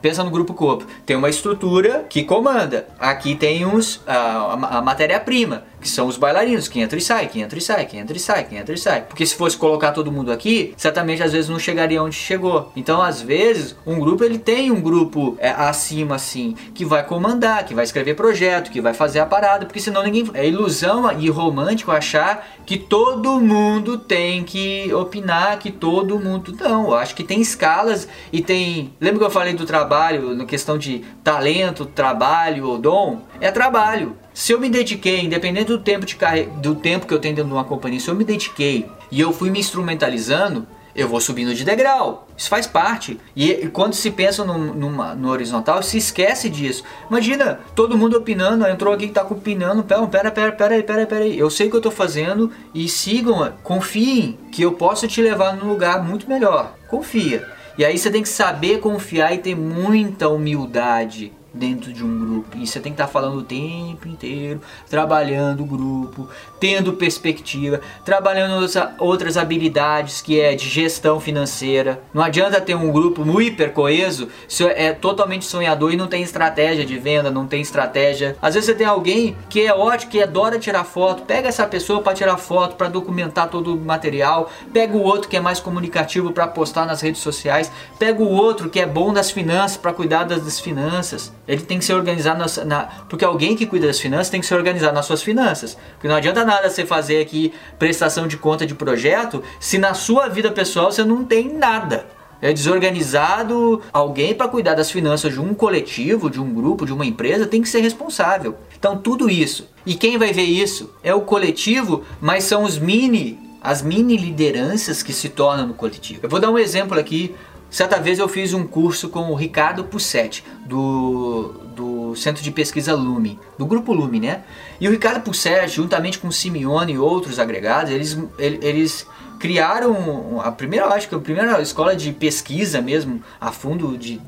pensa 0.00 0.24
no 0.24 0.30
grupo 0.30 0.54
corpo, 0.54 0.86
tem 1.04 1.16
uma 1.16 1.28
estrutura 1.28 2.06
que 2.08 2.24
comanda. 2.24 2.86
Aqui 2.98 3.34
tem 3.34 3.64
os, 3.66 4.00
a, 4.06 4.78
a 4.78 4.82
matéria-prima 4.82 5.64
que 5.82 5.88
são 5.88 6.06
os 6.06 6.16
bailarinos, 6.16 6.68
que 6.68 6.80
entra 6.80 6.98
e 6.98 7.02
sai, 7.02 7.26
que 7.26 7.40
entra 7.40 7.58
e 7.58 7.62
sai, 7.62 7.84
que 7.84 7.96
entra 7.98 8.16
e 8.16 8.20
sai, 8.20 8.44
que 8.44 8.56
entra 8.56 8.74
e 8.74 8.78
sai. 8.78 9.02
Porque 9.02 9.26
se 9.26 9.34
fosse 9.34 9.56
colocar 9.56 9.92
todo 9.92 10.12
mundo 10.12 10.32
aqui, 10.32 10.72
certamente 10.76 11.22
às 11.22 11.32
vezes 11.32 11.50
não 11.50 11.58
chegaria 11.58 12.02
onde 12.02 12.14
chegou. 12.14 12.72
Então, 12.76 13.02
às 13.02 13.20
vezes, 13.20 13.76
um 13.84 13.98
grupo 13.98 14.24
ele 14.24 14.38
tem 14.38 14.70
um 14.70 14.80
grupo 14.80 15.36
é, 15.38 15.50
acima 15.50 16.14
assim, 16.14 16.54
que 16.74 16.84
vai 16.84 17.04
comandar, 17.04 17.64
que 17.64 17.74
vai 17.74 17.84
escrever 17.84 18.14
projeto, 18.14 18.70
que 18.70 18.80
vai 18.80 18.94
fazer 18.94 19.18
a 19.18 19.26
parada, 19.26 19.66
porque 19.66 19.80
senão 19.80 20.02
ninguém 20.02 20.30
é 20.34 20.46
ilusão 20.46 21.10
e 21.18 21.28
romântico 21.28 21.90
achar 21.90 22.46
que 22.64 22.78
todo 22.78 23.40
mundo 23.40 23.98
tem 23.98 24.44
que 24.44 24.92
opinar, 24.94 25.58
que 25.58 25.72
todo 25.72 26.18
mundo 26.18 26.56
não. 26.58 26.86
Eu 26.86 26.94
acho 26.94 27.14
que 27.14 27.24
tem 27.24 27.40
escalas 27.40 28.06
e 28.32 28.40
tem, 28.40 28.92
lembra 29.00 29.18
que 29.18 29.24
eu 29.24 29.30
falei 29.30 29.52
do 29.52 29.66
trabalho, 29.66 30.34
na 30.34 30.44
questão 30.44 30.78
de 30.78 31.04
talento, 31.24 31.84
trabalho 31.84 32.68
ou 32.68 32.78
dom? 32.78 33.22
É 33.40 33.50
trabalho. 33.50 34.16
Se 34.34 34.52
eu 34.52 34.60
me 34.60 34.68
dediquei, 34.68 35.20
independente 35.20 35.66
do 35.66 35.78
tempo, 35.78 36.06
de 36.06 36.16
carre... 36.16 36.44
do 36.56 36.74
tempo 36.74 37.06
que 37.06 37.12
eu 37.12 37.18
tenho 37.18 37.34
dentro 37.34 37.50
de 37.50 37.54
uma 37.54 37.64
companhia, 37.64 38.00
se 38.00 38.08
eu 38.08 38.14
me 38.14 38.24
dediquei 38.24 38.86
e 39.10 39.20
eu 39.20 39.32
fui 39.32 39.50
me 39.50 39.60
instrumentalizando, 39.60 40.66
eu 40.94 41.08
vou 41.08 41.20
subindo 41.20 41.54
de 41.54 41.64
degrau. 41.64 42.26
Isso 42.36 42.48
faz 42.48 42.66
parte. 42.66 43.18
E, 43.34 43.50
e 43.50 43.68
quando 43.68 43.94
se 43.94 44.10
pensa 44.10 44.44
no, 44.44 44.58
numa, 44.58 45.14
no 45.14 45.30
horizontal, 45.30 45.82
se 45.82 45.98
esquece 45.98 46.48
disso. 46.48 46.84
Imagina, 47.08 47.60
todo 47.74 47.96
mundo 47.96 48.16
opinando, 48.16 48.66
entrou 48.66 48.92
alguém 48.92 49.08
que 49.08 49.14
tá 49.14 49.22
opinando, 49.22 49.82
pera, 49.82 50.06
pera, 50.06 50.30
pera, 50.30 50.52
pera 50.52 50.74
aí, 50.74 50.82
pera, 50.82 51.06
pera 51.06 51.24
aí. 51.24 51.38
Eu 51.38 51.50
sei 51.50 51.66
o 51.66 51.70
que 51.70 51.76
eu 51.76 51.80
tô 51.80 51.90
fazendo 51.90 52.50
e 52.74 52.88
sigam, 52.88 53.52
confiem 53.62 54.38
que 54.50 54.62
eu 54.62 54.72
posso 54.72 55.08
te 55.08 55.22
levar 55.22 55.56
num 55.56 55.68
lugar 55.68 56.02
muito 56.02 56.28
melhor. 56.28 56.74
Confia. 56.88 57.46
E 57.78 57.84
aí 57.84 57.96
você 57.96 58.10
tem 58.10 58.22
que 58.22 58.28
saber 58.28 58.80
confiar 58.80 59.34
e 59.34 59.38
ter 59.38 59.54
muita 59.54 60.28
humildade 60.28 61.32
dentro 61.52 61.92
de 61.92 62.04
um 62.04 62.18
grupo. 62.18 62.56
E 62.56 62.66
você 62.66 62.80
tem 62.80 62.92
que 62.92 62.94
estar 62.94 63.06
tá 63.06 63.12
falando 63.12 63.38
o 63.38 63.42
tempo 63.42 64.08
inteiro, 64.08 64.60
trabalhando 64.88 65.62
o 65.62 65.66
grupo, 65.66 66.28
tendo 66.58 66.94
perspectiva, 66.94 67.80
trabalhando 68.04 68.66
outras 68.98 69.36
habilidades 69.36 70.20
que 70.20 70.40
é 70.40 70.54
de 70.54 70.68
gestão 70.68 71.20
financeira. 71.20 72.02
Não 72.12 72.22
adianta 72.22 72.60
ter 72.60 72.74
um 72.74 72.90
grupo 72.90 73.24
muito 73.24 73.42
hiper 73.42 73.72
coeso 73.72 74.28
se 74.48 74.64
é 74.64 74.92
totalmente 74.92 75.44
sonhador 75.44 75.92
e 75.92 75.96
não 75.96 76.06
tem 76.06 76.22
estratégia 76.22 76.84
de 76.84 76.98
venda, 76.98 77.30
não 77.30 77.46
tem 77.46 77.60
estratégia. 77.60 78.36
Às 78.40 78.54
vezes 78.54 78.66
você 78.66 78.74
tem 78.74 78.86
alguém 78.86 79.36
que 79.48 79.60
é 79.60 79.74
ótimo, 79.74 80.12
que 80.12 80.22
adora 80.22 80.58
tirar 80.58 80.84
foto, 80.84 81.24
pega 81.24 81.48
essa 81.48 81.66
pessoa 81.66 82.00
para 82.00 82.14
tirar 82.14 82.36
foto, 82.36 82.76
para 82.76 82.88
documentar 82.88 83.48
todo 83.48 83.74
o 83.74 83.80
material, 83.80 84.50
pega 84.72 84.96
o 84.96 85.02
outro 85.02 85.28
que 85.28 85.36
é 85.36 85.40
mais 85.40 85.60
comunicativo 85.60 86.32
para 86.32 86.46
postar 86.46 86.86
nas 86.86 87.00
redes 87.00 87.20
sociais, 87.20 87.70
pega 87.98 88.22
o 88.22 88.28
outro 88.28 88.70
que 88.70 88.80
é 88.80 88.86
bom 88.86 89.12
das 89.12 89.30
finanças 89.30 89.76
para 89.76 89.92
cuidar 89.92 90.24
das 90.24 90.60
finanças. 90.60 91.32
Ele 91.46 91.62
tem 91.62 91.78
que 91.78 91.84
ser 91.84 91.94
organizado 91.94 92.38
na, 92.38 92.64
na, 92.64 92.82
porque 93.08 93.24
alguém 93.24 93.56
que 93.56 93.66
cuida 93.66 93.88
das 93.88 93.98
finanças 93.98 94.30
tem 94.30 94.40
que 94.40 94.46
ser 94.46 94.54
organizado 94.54 94.94
nas 94.94 95.06
suas 95.06 95.22
finanças. 95.22 95.76
Porque 95.94 96.06
não 96.06 96.14
adianta 96.14 96.44
nada 96.44 96.70
você 96.70 96.86
fazer 96.86 97.20
aqui 97.20 97.52
prestação 97.78 98.28
de 98.28 98.36
conta 98.36 98.64
de 98.64 98.74
projeto 98.74 99.42
se 99.58 99.76
na 99.76 99.92
sua 99.94 100.28
vida 100.28 100.52
pessoal 100.52 100.92
você 100.92 101.04
não 101.04 101.24
tem 101.24 101.52
nada. 101.52 102.06
É 102.40 102.52
desorganizado, 102.52 103.80
alguém 103.92 104.34
para 104.34 104.48
cuidar 104.48 104.74
das 104.74 104.90
finanças 104.90 105.32
de 105.32 105.40
um 105.40 105.54
coletivo, 105.54 106.28
de 106.28 106.40
um 106.40 106.52
grupo, 106.52 106.84
de 106.84 106.92
uma 106.92 107.06
empresa 107.06 107.46
tem 107.46 107.62
que 107.62 107.68
ser 107.68 107.80
responsável. 107.80 108.56
Então 108.76 108.96
tudo 108.98 109.30
isso. 109.30 109.68
E 109.86 109.94
quem 109.94 110.18
vai 110.18 110.32
ver 110.32 110.42
isso 110.42 110.92
é 111.04 111.14
o 111.14 111.20
coletivo, 111.20 112.02
mas 112.20 112.42
são 112.44 112.64
os 112.64 112.78
mini, 112.78 113.38
as 113.60 113.80
mini 113.80 114.16
lideranças 114.16 115.04
que 115.04 115.12
se 115.12 115.28
tornam 115.28 115.68
no 115.68 115.74
coletivo. 115.74 116.20
Eu 116.24 116.28
vou 116.28 116.40
dar 116.40 116.50
um 116.50 116.58
exemplo 116.58 116.98
aqui 116.98 117.32
Certa 117.72 117.98
vez 117.98 118.18
eu 118.18 118.28
fiz 118.28 118.52
um 118.52 118.66
curso 118.66 119.08
com 119.08 119.30
o 119.30 119.34
Ricardo 119.34 119.82
Pussetti, 119.84 120.44
do, 120.66 121.54
do 121.74 122.14
Centro 122.14 122.42
de 122.42 122.50
Pesquisa 122.50 122.94
Lume, 122.94 123.40
do 123.56 123.64
Grupo 123.64 123.94
Lume, 123.94 124.20
né? 124.20 124.42
E 124.78 124.86
o 124.86 124.90
Ricardo 124.90 125.22
Pussetti, 125.22 125.76
juntamente 125.76 126.18
com 126.18 126.28
o 126.28 126.32
Simeone 126.32 126.92
e 126.92 126.98
outros 126.98 127.38
agregados, 127.38 127.90
eles, 127.90 128.18
eles 128.38 129.06
criaram 129.40 130.38
a 130.44 130.52
primeira, 130.52 130.84
acho 130.88 131.08
que 131.08 131.14
a 131.14 131.18
primeira 131.18 131.62
escola 131.62 131.96
de 131.96 132.12
pesquisa 132.12 132.82
mesmo, 132.82 133.22
a 133.40 133.50
fundo 133.50 133.96
de 133.96 134.20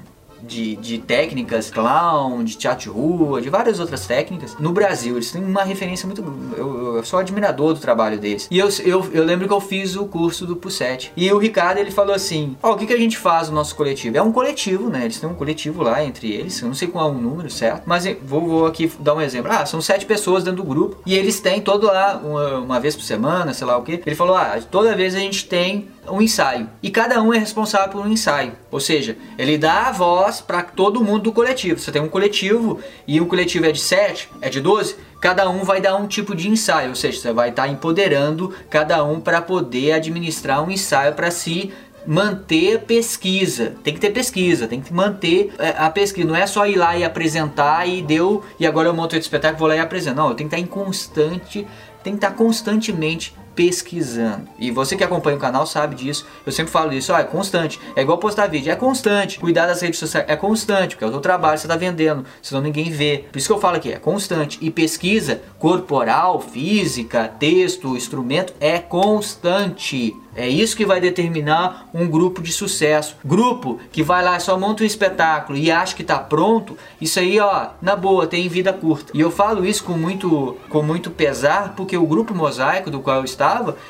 de, 0.46 0.76
de 0.76 0.98
técnicas 0.98 1.70
clown, 1.70 2.44
de 2.44 2.56
teatro 2.56 2.84
de 2.84 2.88
rua, 2.88 3.40
de 3.40 3.48
várias 3.48 3.80
outras 3.80 4.06
técnicas 4.06 4.56
no 4.58 4.72
Brasil. 4.72 5.16
Eles 5.16 5.30
têm 5.30 5.42
uma 5.42 5.62
referência 5.62 6.06
muito. 6.06 6.22
Eu, 6.56 6.96
eu 6.96 7.04
sou 7.04 7.18
admirador 7.18 7.74
do 7.74 7.80
trabalho 7.80 8.18
deles. 8.18 8.48
E 8.50 8.58
eu, 8.58 8.68
eu, 8.84 9.08
eu 9.12 9.24
lembro 9.24 9.46
que 9.46 9.52
eu 9.52 9.60
fiz 9.60 9.96
o 9.96 10.06
curso 10.06 10.46
do 10.46 10.56
Pusset. 10.56 11.12
E 11.16 11.30
o 11.32 11.38
Ricardo 11.38 11.78
ele 11.78 11.90
falou 11.90 12.14
assim: 12.14 12.56
Ó, 12.62 12.70
oh, 12.70 12.74
o 12.74 12.76
que, 12.76 12.86
que 12.86 12.92
a 12.92 12.98
gente 12.98 13.16
faz 13.16 13.48
no 13.48 13.54
nosso 13.54 13.74
coletivo? 13.74 14.16
É 14.16 14.22
um 14.22 14.32
coletivo, 14.32 14.88
né? 14.88 15.04
Eles 15.04 15.18
têm 15.18 15.28
um 15.28 15.34
coletivo 15.34 15.82
lá 15.82 16.04
entre 16.04 16.32
eles. 16.32 16.60
Eu 16.60 16.68
não 16.68 16.74
sei 16.74 16.88
qual 16.88 17.08
é 17.08 17.12
o 17.12 17.14
número 17.14 17.50
certo, 17.50 17.84
mas 17.86 18.04
vou, 18.22 18.46
vou 18.46 18.66
aqui 18.66 18.90
dar 19.00 19.14
um 19.14 19.20
exemplo. 19.20 19.50
Ah, 19.50 19.64
são 19.66 19.80
sete 19.80 20.06
pessoas 20.06 20.44
dentro 20.44 20.62
do 20.62 20.68
grupo 20.68 20.98
e 21.06 21.14
eles 21.14 21.40
têm 21.40 21.60
todo 21.60 21.86
lá, 21.86 22.20
uma, 22.22 22.58
uma 22.58 22.80
vez 22.80 22.94
por 22.94 23.02
semana, 23.02 23.54
sei 23.54 23.66
lá 23.66 23.76
o 23.76 23.82
que. 23.82 24.02
Ele 24.04 24.16
falou: 24.16 24.36
ah, 24.36 24.58
toda 24.70 24.94
vez 24.94 25.14
a 25.14 25.18
gente 25.18 25.46
tem 25.46 25.88
um 26.10 26.20
ensaio. 26.20 26.68
E 26.82 26.90
cada 26.90 27.20
um 27.22 27.32
é 27.32 27.38
responsável 27.38 27.88
por 27.88 28.04
um 28.04 28.08
ensaio. 28.08 28.52
Ou 28.70 28.80
seja, 28.80 29.16
ele 29.38 29.56
dá 29.56 29.88
a 29.88 29.92
voz 29.92 30.40
para 30.40 30.62
todo 30.62 31.02
mundo 31.02 31.24
do 31.24 31.32
coletivo. 31.32 31.78
Você 31.78 31.92
tem 31.92 32.02
um 32.02 32.08
coletivo 32.08 32.80
e 33.06 33.20
o 33.20 33.26
coletivo 33.26 33.66
é 33.66 33.72
de 33.72 33.80
7, 33.80 34.28
é 34.40 34.48
de 34.48 34.60
12, 34.60 34.96
cada 35.20 35.48
um 35.48 35.64
vai 35.64 35.80
dar 35.80 35.96
um 35.96 36.06
tipo 36.06 36.34
de 36.34 36.48
ensaio. 36.48 36.90
Ou 36.90 36.94
seja, 36.94 37.20
você 37.20 37.32
vai 37.32 37.50
estar 37.50 37.64
tá 37.64 37.68
empoderando 37.68 38.54
cada 38.68 39.02
um 39.04 39.20
para 39.20 39.40
poder 39.40 39.92
administrar 39.92 40.62
um 40.62 40.70
ensaio 40.70 41.14
para 41.14 41.30
si 41.30 41.72
manter 42.06 42.80
pesquisa. 42.80 43.74
Tem 43.82 43.94
que 43.94 44.00
ter 44.00 44.10
pesquisa, 44.10 44.68
tem 44.68 44.80
que 44.80 44.92
manter 44.92 45.52
é, 45.58 45.70
a 45.78 45.90
pesquisa. 45.90 46.28
Não 46.28 46.36
é 46.36 46.46
só 46.46 46.66
ir 46.66 46.76
lá 46.76 46.96
e 46.96 47.04
apresentar 47.04 47.88
e 47.88 48.02
deu 48.02 48.44
e 48.58 48.66
agora 48.66 48.88
eu 48.88 48.94
monto 48.94 49.16
o 49.16 49.18
espetáculo, 49.18 49.58
vou 49.58 49.68
lá 49.68 49.76
e 49.76 49.80
apresento. 49.80 50.16
Não, 50.16 50.34
tenho 50.34 50.48
que 50.48 50.56
estar 50.56 50.58
em 50.58 50.66
constante, 50.66 51.66
tem 52.02 52.12
que 52.12 52.18
estar 52.18 52.32
constantemente 52.32 53.34
pesquisando. 53.54 54.48
E 54.58 54.70
você 54.70 54.96
que 54.96 55.04
acompanha 55.04 55.36
o 55.36 55.40
canal 55.40 55.66
sabe 55.66 55.94
disso. 55.94 56.26
Eu 56.44 56.52
sempre 56.52 56.72
falo 56.72 56.92
isso, 56.92 57.12
ó, 57.12 57.18
é 57.18 57.24
constante. 57.24 57.80
É 57.96 58.02
igual 58.02 58.18
postar 58.18 58.46
vídeo, 58.46 58.72
é 58.72 58.76
constante. 58.76 59.38
Cuidar 59.38 59.66
das 59.66 59.80
redes 59.80 59.98
sociais 59.98 60.26
é 60.28 60.36
constante, 60.36 60.94
porque 60.94 61.04
é 61.04 61.08
o 61.08 61.10
teu 61.10 61.20
trabalho, 61.20 61.58
você 61.58 61.66
está 61.66 61.76
vendendo, 61.76 62.24
senão 62.42 62.60
ninguém 62.60 62.90
vê. 62.90 63.24
Por 63.30 63.38
isso 63.38 63.48
que 63.48 63.52
eu 63.52 63.60
falo 63.60 63.76
aqui, 63.76 63.92
é 63.92 63.98
constante. 63.98 64.58
E 64.60 64.70
pesquisa 64.70 65.40
corporal, 65.58 66.40
física, 66.40 67.28
texto, 67.28 67.96
instrumento 67.96 68.52
é 68.60 68.78
constante. 68.78 70.14
É 70.36 70.48
isso 70.48 70.76
que 70.76 70.84
vai 70.84 71.00
determinar 71.00 71.88
um 71.94 72.08
grupo 72.08 72.42
de 72.42 72.52
sucesso. 72.52 73.16
Grupo 73.24 73.78
que 73.92 74.02
vai 74.02 74.22
lá 74.24 74.38
só 74.40 74.58
monta 74.58 74.82
um 74.82 74.86
espetáculo 74.86 75.56
e 75.56 75.70
acha 75.70 75.94
que 75.94 76.02
está 76.02 76.18
pronto, 76.18 76.76
isso 77.00 77.20
aí, 77.20 77.38
ó, 77.38 77.68
na 77.80 77.94
boa, 77.94 78.26
tem 78.26 78.48
vida 78.48 78.72
curta. 78.72 79.12
E 79.14 79.20
eu 79.20 79.30
falo 79.30 79.64
isso 79.64 79.84
com 79.84 79.92
muito, 79.92 80.56
com 80.68 80.82
muito 80.82 81.10
pesar, 81.10 81.74
porque 81.76 81.96
o 81.96 82.06
grupo 82.06 82.34
Mosaico 82.34 82.90
do 82.90 83.00
qual 83.00 83.18
eu 83.18 83.24
estava, 83.24 83.43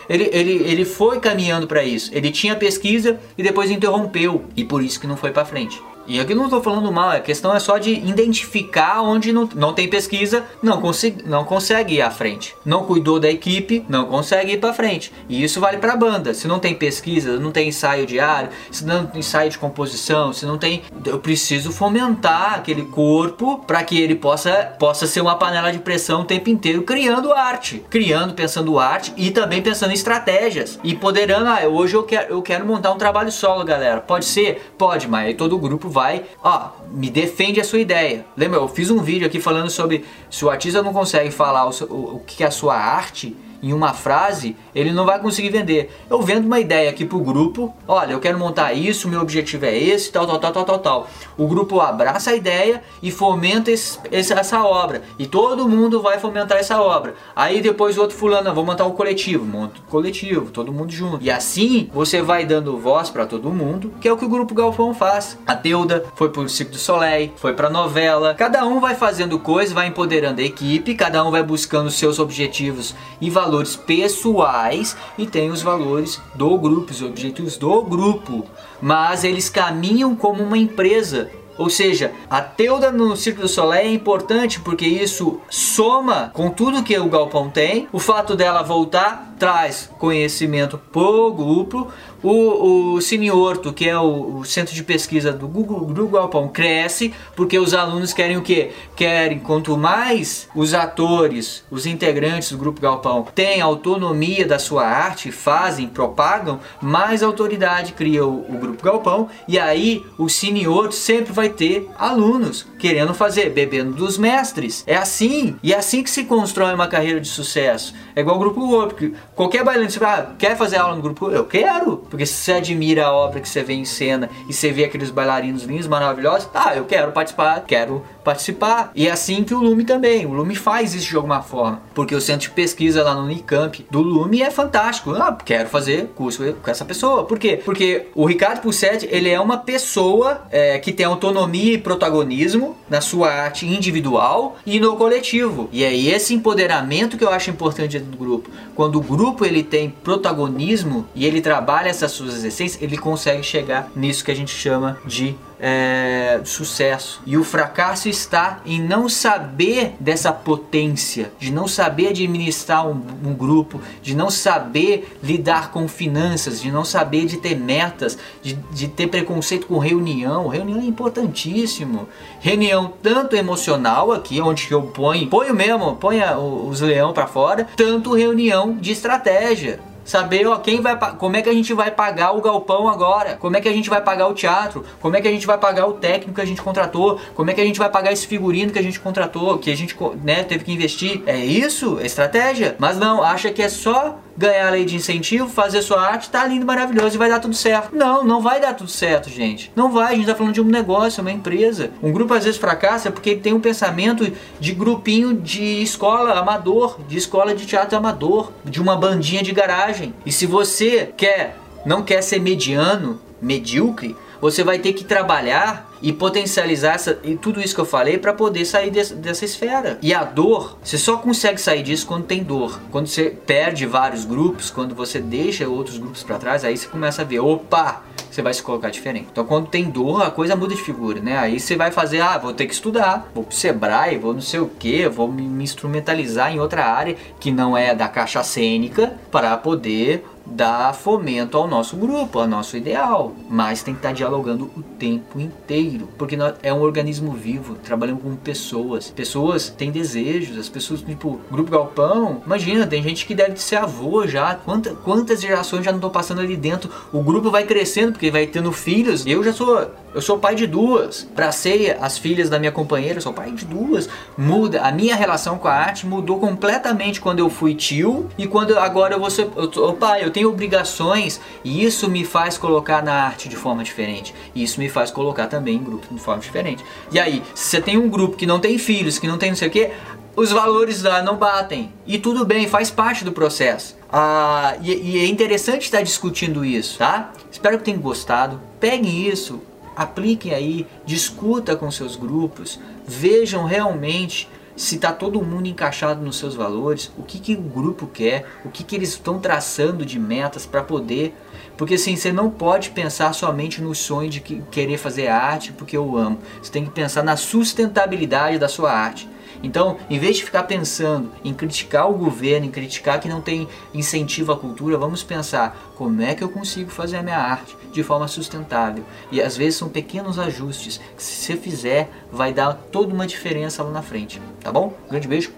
ele, 0.08 0.28
ele, 0.32 0.52
ele 0.64 0.84
foi 0.84 1.20
caminhando 1.20 1.66
para 1.66 1.82
isso. 1.84 2.10
Ele 2.12 2.30
tinha 2.30 2.56
pesquisa 2.56 3.18
e 3.36 3.42
depois 3.42 3.70
interrompeu, 3.70 4.44
e 4.56 4.64
por 4.64 4.82
isso 4.82 5.00
que 5.00 5.06
não 5.06 5.16
foi 5.16 5.30
para 5.30 5.44
frente. 5.44 5.80
E 6.06 6.20
aqui 6.20 6.34
não 6.34 6.44
estou 6.44 6.62
falando 6.62 6.90
mal, 6.92 7.10
a 7.10 7.20
questão 7.20 7.54
é 7.54 7.60
só 7.60 7.78
de 7.78 7.90
identificar 7.90 9.00
onde 9.02 9.32
não, 9.32 9.48
não 9.54 9.72
tem 9.72 9.88
pesquisa, 9.88 10.44
não, 10.62 10.80
consegui, 10.80 11.26
não 11.26 11.44
consegue 11.44 11.94
ir 11.94 12.02
à 12.02 12.10
frente. 12.10 12.54
Não 12.64 12.84
cuidou 12.84 13.18
da 13.18 13.30
equipe, 13.30 13.84
não 13.88 14.06
consegue 14.06 14.52
ir 14.52 14.60
para 14.60 14.74
frente. 14.74 15.12
E 15.28 15.42
isso 15.42 15.60
vale 15.60 15.78
para 15.78 15.94
a 15.94 15.96
banda. 15.96 16.34
Se 16.34 16.46
não 16.46 16.58
tem 16.58 16.74
pesquisa, 16.74 17.38
não 17.38 17.50
tem 17.50 17.68
ensaio 17.68 18.06
diário, 18.06 18.50
se 18.70 18.84
não 18.84 19.06
tem 19.06 19.20
ensaio 19.20 19.50
de 19.50 19.58
composição, 19.58 20.32
se 20.32 20.44
não 20.44 20.58
tem. 20.58 20.82
Eu 21.04 21.18
preciso 21.18 21.72
fomentar 21.72 22.54
aquele 22.54 22.82
corpo 22.82 23.58
para 23.66 23.82
que 23.82 24.00
ele 24.00 24.14
possa, 24.14 24.74
possa 24.78 25.06
ser 25.06 25.20
uma 25.20 25.36
panela 25.36 25.72
de 25.72 25.78
pressão 25.78 26.20
o 26.20 26.24
tempo 26.24 26.50
inteiro, 26.50 26.82
criando 26.82 27.32
arte. 27.32 27.84
Criando, 27.88 28.34
pensando 28.34 28.78
arte 28.78 29.12
e 29.16 29.30
também 29.30 29.62
pensando 29.62 29.90
em 29.90 29.94
estratégias. 29.94 30.78
E 30.84 30.94
poderando, 30.94 31.48
ah, 31.48 31.66
hoje 31.66 31.94
eu 31.94 32.02
quero, 32.02 32.34
eu 32.34 32.42
quero 32.42 32.66
montar 32.66 32.92
um 32.92 32.98
trabalho 32.98 33.32
solo, 33.32 33.64
galera. 33.64 34.00
Pode 34.00 34.24
ser? 34.24 34.72
Pode, 34.76 35.08
mas 35.08 35.26
aí 35.26 35.34
todo 35.34 35.56
o 35.56 35.58
grupo 35.58 35.88
vai, 35.94 36.24
ó, 36.42 36.70
me 36.90 37.08
defende 37.08 37.60
a 37.60 37.64
sua 37.64 37.78
ideia. 37.78 38.26
Lembra, 38.36 38.58
eu 38.58 38.66
fiz 38.66 38.90
um 38.90 39.00
vídeo 39.00 39.26
aqui 39.26 39.40
falando 39.40 39.70
sobre 39.70 40.04
se 40.28 40.44
o 40.44 40.50
artista 40.50 40.82
não 40.82 40.92
consegue 40.92 41.30
falar 41.30 41.66
o, 41.66 41.70
o, 41.84 42.16
o 42.16 42.20
que 42.26 42.42
é 42.42 42.48
a 42.48 42.50
sua 42.50 42.74
arte, 42.74 43.34
em 43.64 43.72
uma 43.72 43.94
frase, 43.94 44.54
ele 44.74 44.92
não 44.92 45.06
vai 45.06 45.18
conseguir 45.18 45.48
vender. 45.48 45.90
Eu 46.10 46.20
vendo 46.20 46.44
uma 46.44 46.60
ideia 46.60 46.90
aqui 46.90 47.06
pro 47.06 47.18
grupo, 47.18 47.74
olha, 47.88 48.12
eu 48.12 48.20
quero 48.20 48.38
montar 48.38 48.74
isso, 48.74 49.08
meu 49.08 49.22
objetivo 49.22 49.64
é 49.64 49.74
esse, 49.74 50.12
tal, 50.12 50.26
tal, 50.26 50.38
tal, 50.38 50.52
tal, 50.52 50.64
tal, 50.64 50.78
tal. 50.78 51.08
O 51.38 51.46
grupo 51.46 51.80
abraça 51.80 52.32
a 52.32 52.36
ideia 52.36 52.82
e 53.02 53.10
fomenta 53.10 53.70
esse, 53.70 53.98
essa 54.10 54.62
obra. 54.62 55.02
E 55.18 55.26
todo 55.26 55.66
mundo 55.66 56.02
vai 56.02 56.18
fomentar 56.18 56.58
essa 56.58 56.78
obra. 56.78 57.14
Aí 57.34 57.62
depois 57.62 57.96
o 57.96 58.02
outro 58.02 58.16
fulano, 58.16 58.52
vou 58.54 58.66
montar 58.66 58.84
um 58.84 58.90
coletivo, 58.90 59.46
monta 59.46 59.80
um 59.80 59.90
coletivo, 59.90 60.50
todo 60.50 60.70
mundo 60.70 60.92
junto. 60.92 61.24
E 61.24 61.30
assim 61.30 61.88
você 61.92 62.20
vai 62.20 62.44
dando 62.44 62.76
voz 62.76 63.08
para 63.08 63.24
todo 63.24 63.50
mundo, 63.50 63.94
que 63.98 64.06
é 64.06 64.12
o 64.12 64.16
que 64.18 64.26
o 64.26 64.28
grupo 64.28 64.54
Galpão 64.54 64.92
faz. 64.92 65.38
A 65.46 65.56
Teuda 65.56 66.04
foi 66.14 66.28
pro 66.28 66.46
Circo 66.50 66.72
do 66.72 66.78
Soleil, 66.78 67.32
foi 67.36 67.54
pra 67.54 67.70
novela. 67.70 68.34
Cada 68.34 68.66
um 68.66 68.78
vai 68.78 68.94
fazendo 68.94 69.38
coisa, 69.38 69.74
vai 69.74 69.86
empoderando 69.86 70.42
a 70.42 70.44
equipe, 70.44 70.94
cada 70.94 71.24
um 71.24 71.30
vai 71.30 71.42
buscando 71.42 71.90
seus 71.90 72.18
objetivos 72.18 72.94
e 73.20 73.30
valores 73.30 73.53
valores 73.54 73.76
pessoais 73.76 74.96
e 75.16 75.26
tem 75.26 75.50
os 75.50 75.62
valores 75.62 76.20
do 76.34 76.58
grupo, 76.58 76.90
os 76.90 77.02
objetivos 77.02 77.56
do 77.56 77.82
grupo. 77.82 78.44
Mas 78.82 79.22
eles 79.22 79.48
caminham 79.48 80.16
como 80.16 80.42
uma 80.42 80.58
empresa. 80.58 81.30
Ou 81.56 81.70
seja, 81.70 82.12
a 82.28 82.40
Teuda 82.40 82.90
no 82.90 83.16
Círculo 83.16 83.46
do 83.46 83.48
Soleil 83.48 83.86
é 83.86 83.92
importante 83.92 84.58
porque 84.60 84.84
isso 84.86 85.40
soma 85.48 86.32
com 86.34 86.50
tudo 86.50 86.82
que 86.82 86.98
o 86.98 87.08
Galpão 87.08 87.48
tem. 87.48 87.88
O 87.92 88.00
fato 88.00 88.34
dela 88.34 88.64
voltar 88.64 89.33
traz 89.38 89.90
conhecimento 89.98 90.78
pro 90.92 91.32
grupo. 91.32 91.88
O, 92.22 92.94
o 92.94 93.00
Cineorto, 93.02 93.70
que 93.70 93.86
é 93.86 93.98
o, 93.98 94.38
o, 94.38 94.44
centro 94.46 94.74
de 94.74 94.82
pesquisa 94.82 95.30
do 95.30 95.46
Google, 95.46 95.92
do 95.92 96.08
Galpão, 96.08 96.48
cresce 96.48 97.12
porque 97.36 97.58
os 97.58 97.74
alunos 97.74 98.14
querem 98.14 98.38
o 98.38 98.42
quê? 98.42 98.70
Querem, 98.96 99.38
quanto 99.38 99.76
mais 99.76 100.48
os 100.54 100.72
atores, 100.72 101.62
os 101.70 101.84
integrantes 101.84 102.50
do 102.52 102.56
Grupo 102.56 102.80
Galpão 102.80 103.26
têm 103.34 103.60
autonomia 103.60 104.46
da 104.46 104.58
sua 104.58 104.86
arte, 104.86 105.30
fazem, 105.30 105.86
propagam, 105.86 106.60
mais 106.80 107.22
autoridade 107.22 107.92
cria 107.92 108.24
o, 108.24 108.40
o 108.48 108.58
Grupo 108.58 108.82
Galpão 108.82 109.28
e 109.46 109.58
aí 109.58 110.02
o 110.16 110.28
Cineorto 110.30 110.94
sempre 110.94 111.30
vai 111.30 111.50
ter 111.50 111.90
alunos 111.98 112.66
querendo 112.78 113.12
fazer, 113.12 113.50
bebendo 113.50 113.92
dos 113.92 114.16
mestres. 114.16 114.82
É 114.86 114.96
assim, 114.96 115.56
e 115.62 115.72
é 115.72 115.78
assim 115.78 116.02
que 116.02 116.10
se 116.10 116.24
constrói 116.24 116.74
uma 116.74 116.88
carreira 116.88 117.20
de 117.20 117.28
sucesso. 117.28 117.94
É 118.16 118.20
igual 118.20 118.36
o 118.36 118.38
Grupo 118.38 118.66
Globo, 118.66 118.94
Qualquer 119.34 119.64
bailarino, 119.64 119.90
você 119.90 119.98
fala, 119.98 120.28
ah, 120.30 120.34
quer 120.38 120.56
fazer 120.56 120.76
aula 120.76 120.94
no 120.94 121.02
grupo? 121.02 121.28
Eu 121.28 121.44
quero, 121.44 121.96
porque 122.08 122.24
se 122.24 122.34
você 122.34 122.52
admira 122.52 123.06
a 123.06 123.12
obra 123.12 123.40
que 123.40 123.48
você 123.48 123.64
vê 123.64 123.74
em 123.74 123.84
cena 123.84 124.30
e 124.48 124.52
você 124.52 124.70
vê 124.70 124.84
aqueles 124.84 125.10
bailarinos 125.10 125.64
lindos, 125.64 125.88
maravilhosos, 125.88 126.48
ah, 126.54 126.76
eu 126.76 126.84
quero 126.84 127.10
participar, 127.10 127.64
quero 127.66 128.04
participar. 128.22 128.92
E 128.94 129.08
é 129.08 129.10
assim 129.10 129.42
que 129.42 129.52
o 129.52 129.58
Lume 129.58 129.84
também. 129.84 130.24
O 130.24 130.32
Lume 130.32 130.54
faz 130.54 130.94
isso 130.94 131.10
de 131.10 131.16
alguma 131.16 131.42
forma. 131.42 131.82
Porque 131.94 132.14
o 132.14 132.20
centro 132.20 132.48
de 132.48 132.54
pesquisa 132.54 133.02
lá 133.02 133.12
no 133.12 133.22
Unicamp 133.22 133.84
do 133.90 134.00
Lume 134.00 134.40
é 134.40 134.50
fantástico. 134.52 135.12
Ah, 135.14 135.36
quero 135.44 135.68
fazer 135.68 136.12
curso 136.14 136.54
com 136.62 136.70
essa 136.70 136.84
pessoa. 136.84 137.24
Por 137.24 137.38
quê? 137.38 137.60
Porque 137.64 138.06
o 138.14 138.24
Ricardo 138.24 138.60
Pussetti, 138.60 139.08
ele 139.10 139.28
é 139.28 139.40
uma 139.40 139.58
pessoa 139.58 140.42
é, 140.50 140.78
que 140.78 140.92
tem 140.92 141.04
autonomia 141.04 141.74
e 141.74 141.78
protagonismo 141.78 142.76
na 142.88 143.00
sua 143.00 143.30
arte 143.32 143.66
individual 143.66 144.56
e 144.64 144.78
no 144.78 144.96
coletivo. 144.96 145.68
E 145.72 145.82
é 145.82 145.94
esse 145.94 146.34
empoderamento 146.34 147.18
que 147.18 147.24
eu 147.24 147.30
acho 147.30 147.50
importante 147.50 147.98
do 147.98 148.16
grupo. 148.16 148.48
Quando 148.76 148.96
o 148.96 149.00
grupo 149.00 149.23
ele 149.44 149.62
tem 149.62 149.90
protagonismo 149.90 151.06
e 151.14 151.24
ele 151.24 151.40
trabalha 151.40 151.88
essas 151.88 152.12
suas 152.12 152.44
essências, 152.44 152.82
ele 152.82 152.98
consegue 152.98 153.42
chegar 153.42 153.90
nisso 153.94 154.24
que 154.24 154.30
a 154.30 154.36
gente 154.36 154.52
chama 154.52 154.98
de 155.06 155.34
é, 155.66 156.42
sucesso. 156.44 157.22
E 157.24 157.38
o 157.38 157.42
fracasso 157.42 158.06
está 158.06 158.60
em 158.66 158.78
não 158.82 159.08
saber 159.08 159.94
dessa 159.98 160.30
potência, 160.30 161.32
de 161.38 161.50
não 161.50 161.66
saber 161.66 162.08
administrar 162.08 162.86
um, 162.86 163.00
um, 163.24 163.32
grupo, 163.32 163.80
de 164.02 164.14
não 164.14 164.28
saber 164.28 165.16
lidar 165.22 165.70
com 165.70 165.88
finanças, 165.88 166.60
de 166.60 166.70
não 166.70 166.84
saber 166.84 167.24
de 167.24 167.38
ter 167.38 167.54
metas, 167.56 168.18
de, 168.42 168.52
de 168.52 168.88
ter 168.88 169.06
preconceito 169.06 169.66
com 169.66 169.78
reunião. 169.78 170.48
Reunião 170.48 170.80
é 170.80 170.84
importantíssimo. 170.84 172.06
Reunião 172.40 172.92
tanto 173.02 173.34
emocional 173.34 174.12
aqui, 174.12 174.42
onde 174.42 174.70
eu 174.70 174.82
ponho, 174.82 175.28
ponho 175.28 175.54
mesmo, 175.54 175.96
ponho 175.96 176.68
os 176.68 176.82
leão 176.82 177.14
para 177.14 177.26
fora, 177.26 177.66
tanto 177.74 178.14
reunião 178.14 178.76
de 178.76 178.92
estratégia. 178.92 179.80
Saber, 180.04 180.46
ó, 180.46 180.58
quem 180.58 180.80
vai, 180.80 180.98
como 181.16 181.36
é 181.36 181.42
que 181.42 181.48
a 181.48 181.52
gente 181.52 181.72
vai 181.72 181.90
pagar 181.90 182.32
o 182.32 182.40
galpão 182.40 182.88
agora? 182.88 183.36
Como 183.36 183.56
é 183.56 183.60
que 183.60 183.68
a 183.68 183.72
gente 183.72 183.88
vai 183.88 184.00
pagar 184.00 184.28
o 184.28 184.34
teatro? 184.34 184.84
Como 185.00 185.16
é 185.16 185.20
que 185.20 185.28
a 185.28 185.30
gente 185.30 185.46
vai 185.46 185.56
pagar 185.56 185.86
o 185.86 185.94
técnico 185.94 186.34
que 186.34 186.40
a 186.40 186.44
gente 186.44 186.60
contratou? 186.60 187.18
Como 187.34 187.50
é 187.50 187.54
que 187.54 187.60
a 187.60 187.64
gente 187.64 187.78
vai 187.78 187.88
pagar 187.88 188.12
esse 188.12 188.26
figurino 188.26 188.72
que 188.72 188.78
a 188.78 188.82
gente 188.82 189.00
contratou, 189.00 189.58
que 189.58 189.70
a 189.70 189.76
gente, 189.76 189.96
né, 190.22 190.44
teve 190.44 190.64
que 190.64 190.72
investir? 190.72 191.22
É 191.26 191.36
isso? 191.36 191.98
É 192.00 192.06
estratégia? 192.06 192.76
Mas 192.78 192.98
não, 192.98 193.22
acha 193.22 193.50
que 193.50 193.62
é 193.62 193.68
só 193.68 194.18
ganhar 194.36 194.66
a 194.66 194.70
lei 194.70 194.84
de 194.84 194.96
incentivo, 194.96 195.48
fazer 195.48 195.82
sua 195.82 196.00
arte, 196.00 196.30
tá 196.30 196.46
lindo, 196.46 196.66
maravilhoso 196.66 197.14
e 197.14 197.18
vai 197.18 197.28
dar 197.28 197.40
tudo 197.40 197.54
certo. 197.54 197.94
Não, 197.94 198.24
não 198.24 198.40
vai 198.40 198.60
dar 198.60 198.74
tudo 198.74 198.90
certo, 198.90 199.30
gente. 199.30 199.70
Não 199.74 199.90
vai, 199.90 200.12
a 200.12 200.16
gente 200.16 200.26
tá 200.26 200.34
falando 200.34 200.54
de 200.54 200.60
um 200.60 200.64
negócio, 200.64 201.20
uma 201.20 201.32
empresa. 201.32 201.90
Um 202.02 202.12
grupo 202.12 202.34
às 202.34 202.44
vezes 202.44 202.58
fracassa 202.58 203.10
porque 203.10 203.30
ele 203.30 203.40
tem 203.40 203.52
um 203.52 203.60
pensamento 203.60 204.30
de 204.58 204.72
grupinho 204.72 205.34
de 205.34 205.82
escola 205.82 206.38
amador, 206.38 206.98
de 207.08 207.16
escola 207.16 207.54
de 207.54 207.66
teatro 207.66 207.96
amador, 207.96 208.52
de 208.64 208.80
uma 208.80 208.96
bandinha 208.96 209.42
de 209.42 209.52
garagem. 209.52 210.14
E 210.26 210.32
se 210.32 210.46
você 210.46 211.12
quer, 211.16 211.56
não 211.86 212.02
quer 212.02 212.22
ser 212.22 212.40
mediano, 212.40 213.20
medíocre, 213.40 214.16
você 214.40 214.62
vai 214.62 214.78
ter 214.78 214.92
que 214.92 215.04
trabalhar 215.04 215.93
e 216.04 216.12
potencializar 216.12 216.96
essa, 216.96 217.18
e 217.24 217.34
tudo 217.34 217.62
isso 217.62 217.74
que 217.74 217.80
eu 217.80 217.86
falei 217.86 218.18
para 218.18 218.34
poder 218.34 218.66
sair 218.66 218.90
dessa 218.90 219.46
esfera. 219.46 219.98
E 220.02 220.12
a 220.12 220.22
dor, 220.22 220.76
você 220.84 220.98
só 220.98 221.16
consegue 221.16 221.58
sair 221.58 221.82
disso 221.82 222.06
quando 222.06 222.26
tem 222.26 222.42
dor. 222.42 222.78
Quando 222.90 223.06
você 223.06 223.30
perde 223.30 223.86
vários 223.86 224.26
grupos, 224.26 224.70
quando 224.70 224.94
você 224.94 225.18
deixa 225.18 225.66
outros 225.66 225.96
grupos 225.96 226.22
para 226.22 226.36
trás, 226.36 226.62
aí 226.62 226.76
você 226.76 226.86
começa 226.88 227.22
a 227.22 227.24
ver, 227.24 227.40
opa, 227.40 228.02
você 228.30 228.42
vai 228.42 228.52
se 228.52 228.62
colocar 228.62 228.90
diferente. 228.90 229.28
Então 229.32 229.46
quando 229.46 229.68
tem 229.68 229.88
dor, 229.88 230.22
a 230.22 230.30
coisa 230.30 230.54
muda 230.54 230.74
de 230.74 230.82
figura, 230.82 231.22
né? 231.22 231.38
Aí 231.38 231.58
você 231.58 231.74
vai 231.74 231.90
fazer, 231.90 232.20
ah, 232.20 232.36
vou 232.36 232.52
ter 232.52 232.66
que 232.66 232.74
estudar, 232.74 233.30
vou 233.34 233.44
pro 233.44 233.56
Sebrae, 233.56 234.18
vou 234.18 234.34
não 234.34 234.42
sei 234.42 234.60
o 234.60 234.68
que, 234.68 235.08
vou 235.08 235.32
me 235.32 235.64
instrumentalizar 235.64 236.52
em 236.52 236.60
outra 236.60 236.84
área 236.84 237.16
que 237.40 237.50
não 237.50 237.74
é 237.74 237.94
da 237.94 238.08
caixa 238.08 238.42
cênica 238.42 239.14
para 239.30 239.56
poder 239.56 240.22
dar 240.46 240.94
fomento 240.94 241.56
ao 241.56 241.66
nosso 241.66 241.96
grupo, 241.96 242.38
ao 242.38 242.46
nosso 242.46 242.76
ideal, 242.76 243.34
mas 243.48 243.82
tem 243.82 243.94
que 243.94 243.98
estar 243.98 244.12
dialogando 244.12 244.70
o 244.76 244.82
tempo 244.82 245.40
inteiro, 245.40 246.08
porque 246.18 246.36
é 246.62 246.72
um 246.72 246.80
organismo 246.80 247.32
vivo, 247.32 247.76
trabalhamos 247.76 248.22
com 248.22 248.36
pessoas. 248.36 249.10
Pessoas 249.10 249.68
têm 249.68 249.90
desejos, 249.90 250.58
as 250.58 250.68
pessoas, 250.68 251.02
tipo, 251.02 251.40
grupo 251.50 251.70
Galpão, 251.70 252.42
imagina, 252.44 252.86
tem 252.86 253.02
gente 253.02 253.26
que 253.26 253.34
deve 253.34 253.56
ser 253.56 253.76
avô 253.76 254.26
já, 254.26 254.54
quantas, 254.54 254.96
quantas 254.98 255.40
gerações 255.40 255.84
já 255.84 255.90
não 255.90 255.98
estão 255.98 256.10
passando 256.10 256.40
ali 256.40 256.56
dentro, 256.56 256.90
o 257.12 257.22
grupo 257.22 257.50
vai 257.50 257.64
crescendo, 257.64 258.12
porque 258.12 258.30
vai 258.30 258.46
tendo 258.46 258.72
filhos, 258.72 259.26
eu 259.26 259.42
já 259.42 259.52
sou 259.52 259.90
eu 260.14 260.22
sou 260.22 260.38
pai 260.38 260.54
de 260.54 260.66
duas. 260.66 261.26
Bracei 261.34 261.90
as 261.90 262.16
filhas 262.16 262.48
da 262.48 262.58
minha 262.58 262.70
companheira, 262.70 263.18
eu 263.18 263.22
sou 263.22 263.32
pai 263.32 263.50
de 263.50 263.64
duas. 263.64 264.08
Muda. 264.38 264.82
A 264.82 264.92
minha 264.92 265.16
relação 265.16 265.58
com 265.58 265.66
a 265.66 265.72
arte 265.72 266.06
mudou 266.06 266.38
completamente 266.38 267.20
quando 267.20 267.40
eu 267.40 267.50
fui 267.50 267.74
tio 267.74 268.30
e 268.38 268.46
quando 268.46 268.78
agora 268.78 269.14
eu 269.14 269.20
vou 269.20 269.30
ser. 269.30 269.48
Eu, 269.56 269.92
pai, 269.94 270.24
eu 270.24 270.30
tenho 270.30 270.48
obrigações 270.48 271.40
e 271.64 271.84
isso 271.84 272.08
me 272.08 272.24
faz 272.24 272.56
colocar 272.56 273.02
na 273.02 273.12
arte 273.12 273.48
de 273.48 273.56
forma 273.56 273.82
diferente. 273.82 274.34
E 274.54 274.62
isso 274.62 274.78
me 274.78 274.88
faz 274.88 275.10
colocar 275.10 275.48
também 275.48 275.76
em 275.76 275.82
grupo 275.82 276.06
de 276.14 276.20
forma 276.20 276.40
diferente. 276.40 276.84
E 277.10 277.18
aí, 277.18 277.42
se 277.54 277.70
você 277.70 277.80
tem 277.80 277.98
um 277.98 278.08
grupo 278.08 278.36
que 278.36 278.46
não 278.46 278.60
tem 278.60 278.78
filhos, 278.78 279.18
que 279.18 279.26
não 279.26 279.36
tem 279.36 279.50
não 279.50 279.56
sei 279.56 279.68
o 279.68 279.70
que, 279.70 279.90
os 280.36 280.50
valores 280.50 281.02
lá 281.02 281.22
não 281.22 281.36
batem. 281.36 281.92
E 282.06 282.18
tudo 282.18 282.44
bem, 282.44 282.68
faz 282.68 282.90
parte 282.90 283.24
do 283.24 283.32
processo. 283.32 283.96
Ah, 284.12 284.76
e, 284.82 284.92
e 284.92 285.18
é 285.18 285.26
interessante 285.26 285.82
estar 285.82 286.02
discutindo 286.02 286.64
isso, 286.64 286.98
tá? 286.98 287.32
Espero 287.50 287.78
que 287.78 287.84
tenham 287.84 288.00
gostado. 288.00 288.60
Peguem 288.80 289.28
isso, 289.28 289.60
apliquem 289.96 290.52
aí, 290.52 290.86
discuta 291.04 291.76
com 291.76 291.90
seus 291.90 292.16
grupos, 292.16 292.80
vejam 293.06 293.64
realmente 293.64 294.48
se 294.76 294.96
está 294.96 295.12
todo 295.12 295.42
mundo 295.42 295.68
encaixado 295.68 296.20
nos 296.20 296.36
seus 296.36 296.54
valores, 296.54 297.10
o 297.16 297.22
que, 297.22 297.38
que 297.38 297.54
o 297.54 297.60
grupo 297.60 298.06
quer, 298.06 298.44
o 298.64 298.70
que, 298.70 298.82
que 298.82 298.96
eles 298.96 299.10
estão 299.10 299.38
traçando 299.38 300.04
de 300.04 300.18
metas 300.18 300.66
para 300.66 300.82
poder. 300.82 301.34
Porque 301.76 301.94
assim, 301.94 302.16
você 302.16 302.32
não 302.32 302.50
pode 302.50 302.90
pensar 302.90 303.32
somente 303.32 303.80
no 303.80 303.94
sonho 303.94 304.30
de 304.30 304.40
que, 304.40 304.62
querer 304.70 304.98
fazer 304.98 305.28
arte 305.28 305.72
porque 305.72 305.96
eu 305.96 306.16
amo. 306.16 306.38
Você 306.60 306.72
tem 306.72 306.84
que 306.84 306.90
pensar 306.90 307.22
na 307.22 307.36
sustentabilidade 307.36 308.58
da 308.58 308.68
sua 308.68 308.92
arte. 308.92 309.28
Então, 309.64 309.96
em 310.10 310.18
vez 310.18 310.36
de 310.36 310.44
ficar 310.44 310.64
pensando 310.64 311.32
em 311.42 311.54
criticar 311.54 312.10
o 312.10 312.12
governo, 312.12 312.66
em 312.66 312.70
criticar 312.70 313.18
que 313.18 313.28
não 313.28 313.40
tem 313.40 313.66
incentivo 313.94 314.52
à 314.52 314.56
cultura, 314.56 314.98
vamos 314.98 315.22
pensar 315.22 315.74
como 315.96 316.20
é 316.20 316.34
que 316.34 316.44
eu 316.44 316.50
consigo 316.50 316.90
fazer 316.90 317.16
a 317.16 317.22
minha 317.22 317.38
arte 317.38 317.74
de 317.90 318.02
forma 318.02 318.28
sustentável. 318.28 319.02
E 319.32 319.40
às 319.40 319.56
vezes 319.56 319.76
são 319.76 319.88
pequenos 319.88 320.38
ajustes 320.38 321.00
que 321.16 321.22
se 321.22 321.46
você 321.46 321.56
fizer 321.56 322.10
vai 322.30 322.52
dar 322.52 322.74
toda 322.74 323.14
uma 323.14 323.26
diferença 323.26 323.82
lá 323.82 323.90
na 323.90 324.02
frente, 324.02 324.40
tá 324.60 324.70
bom? 324.70 324.92
Grande 325.08 325.26
beijo, 325.26 325.50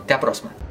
até 0.00 0.14
a 0.14 0.18
próxima. 0.18 0.63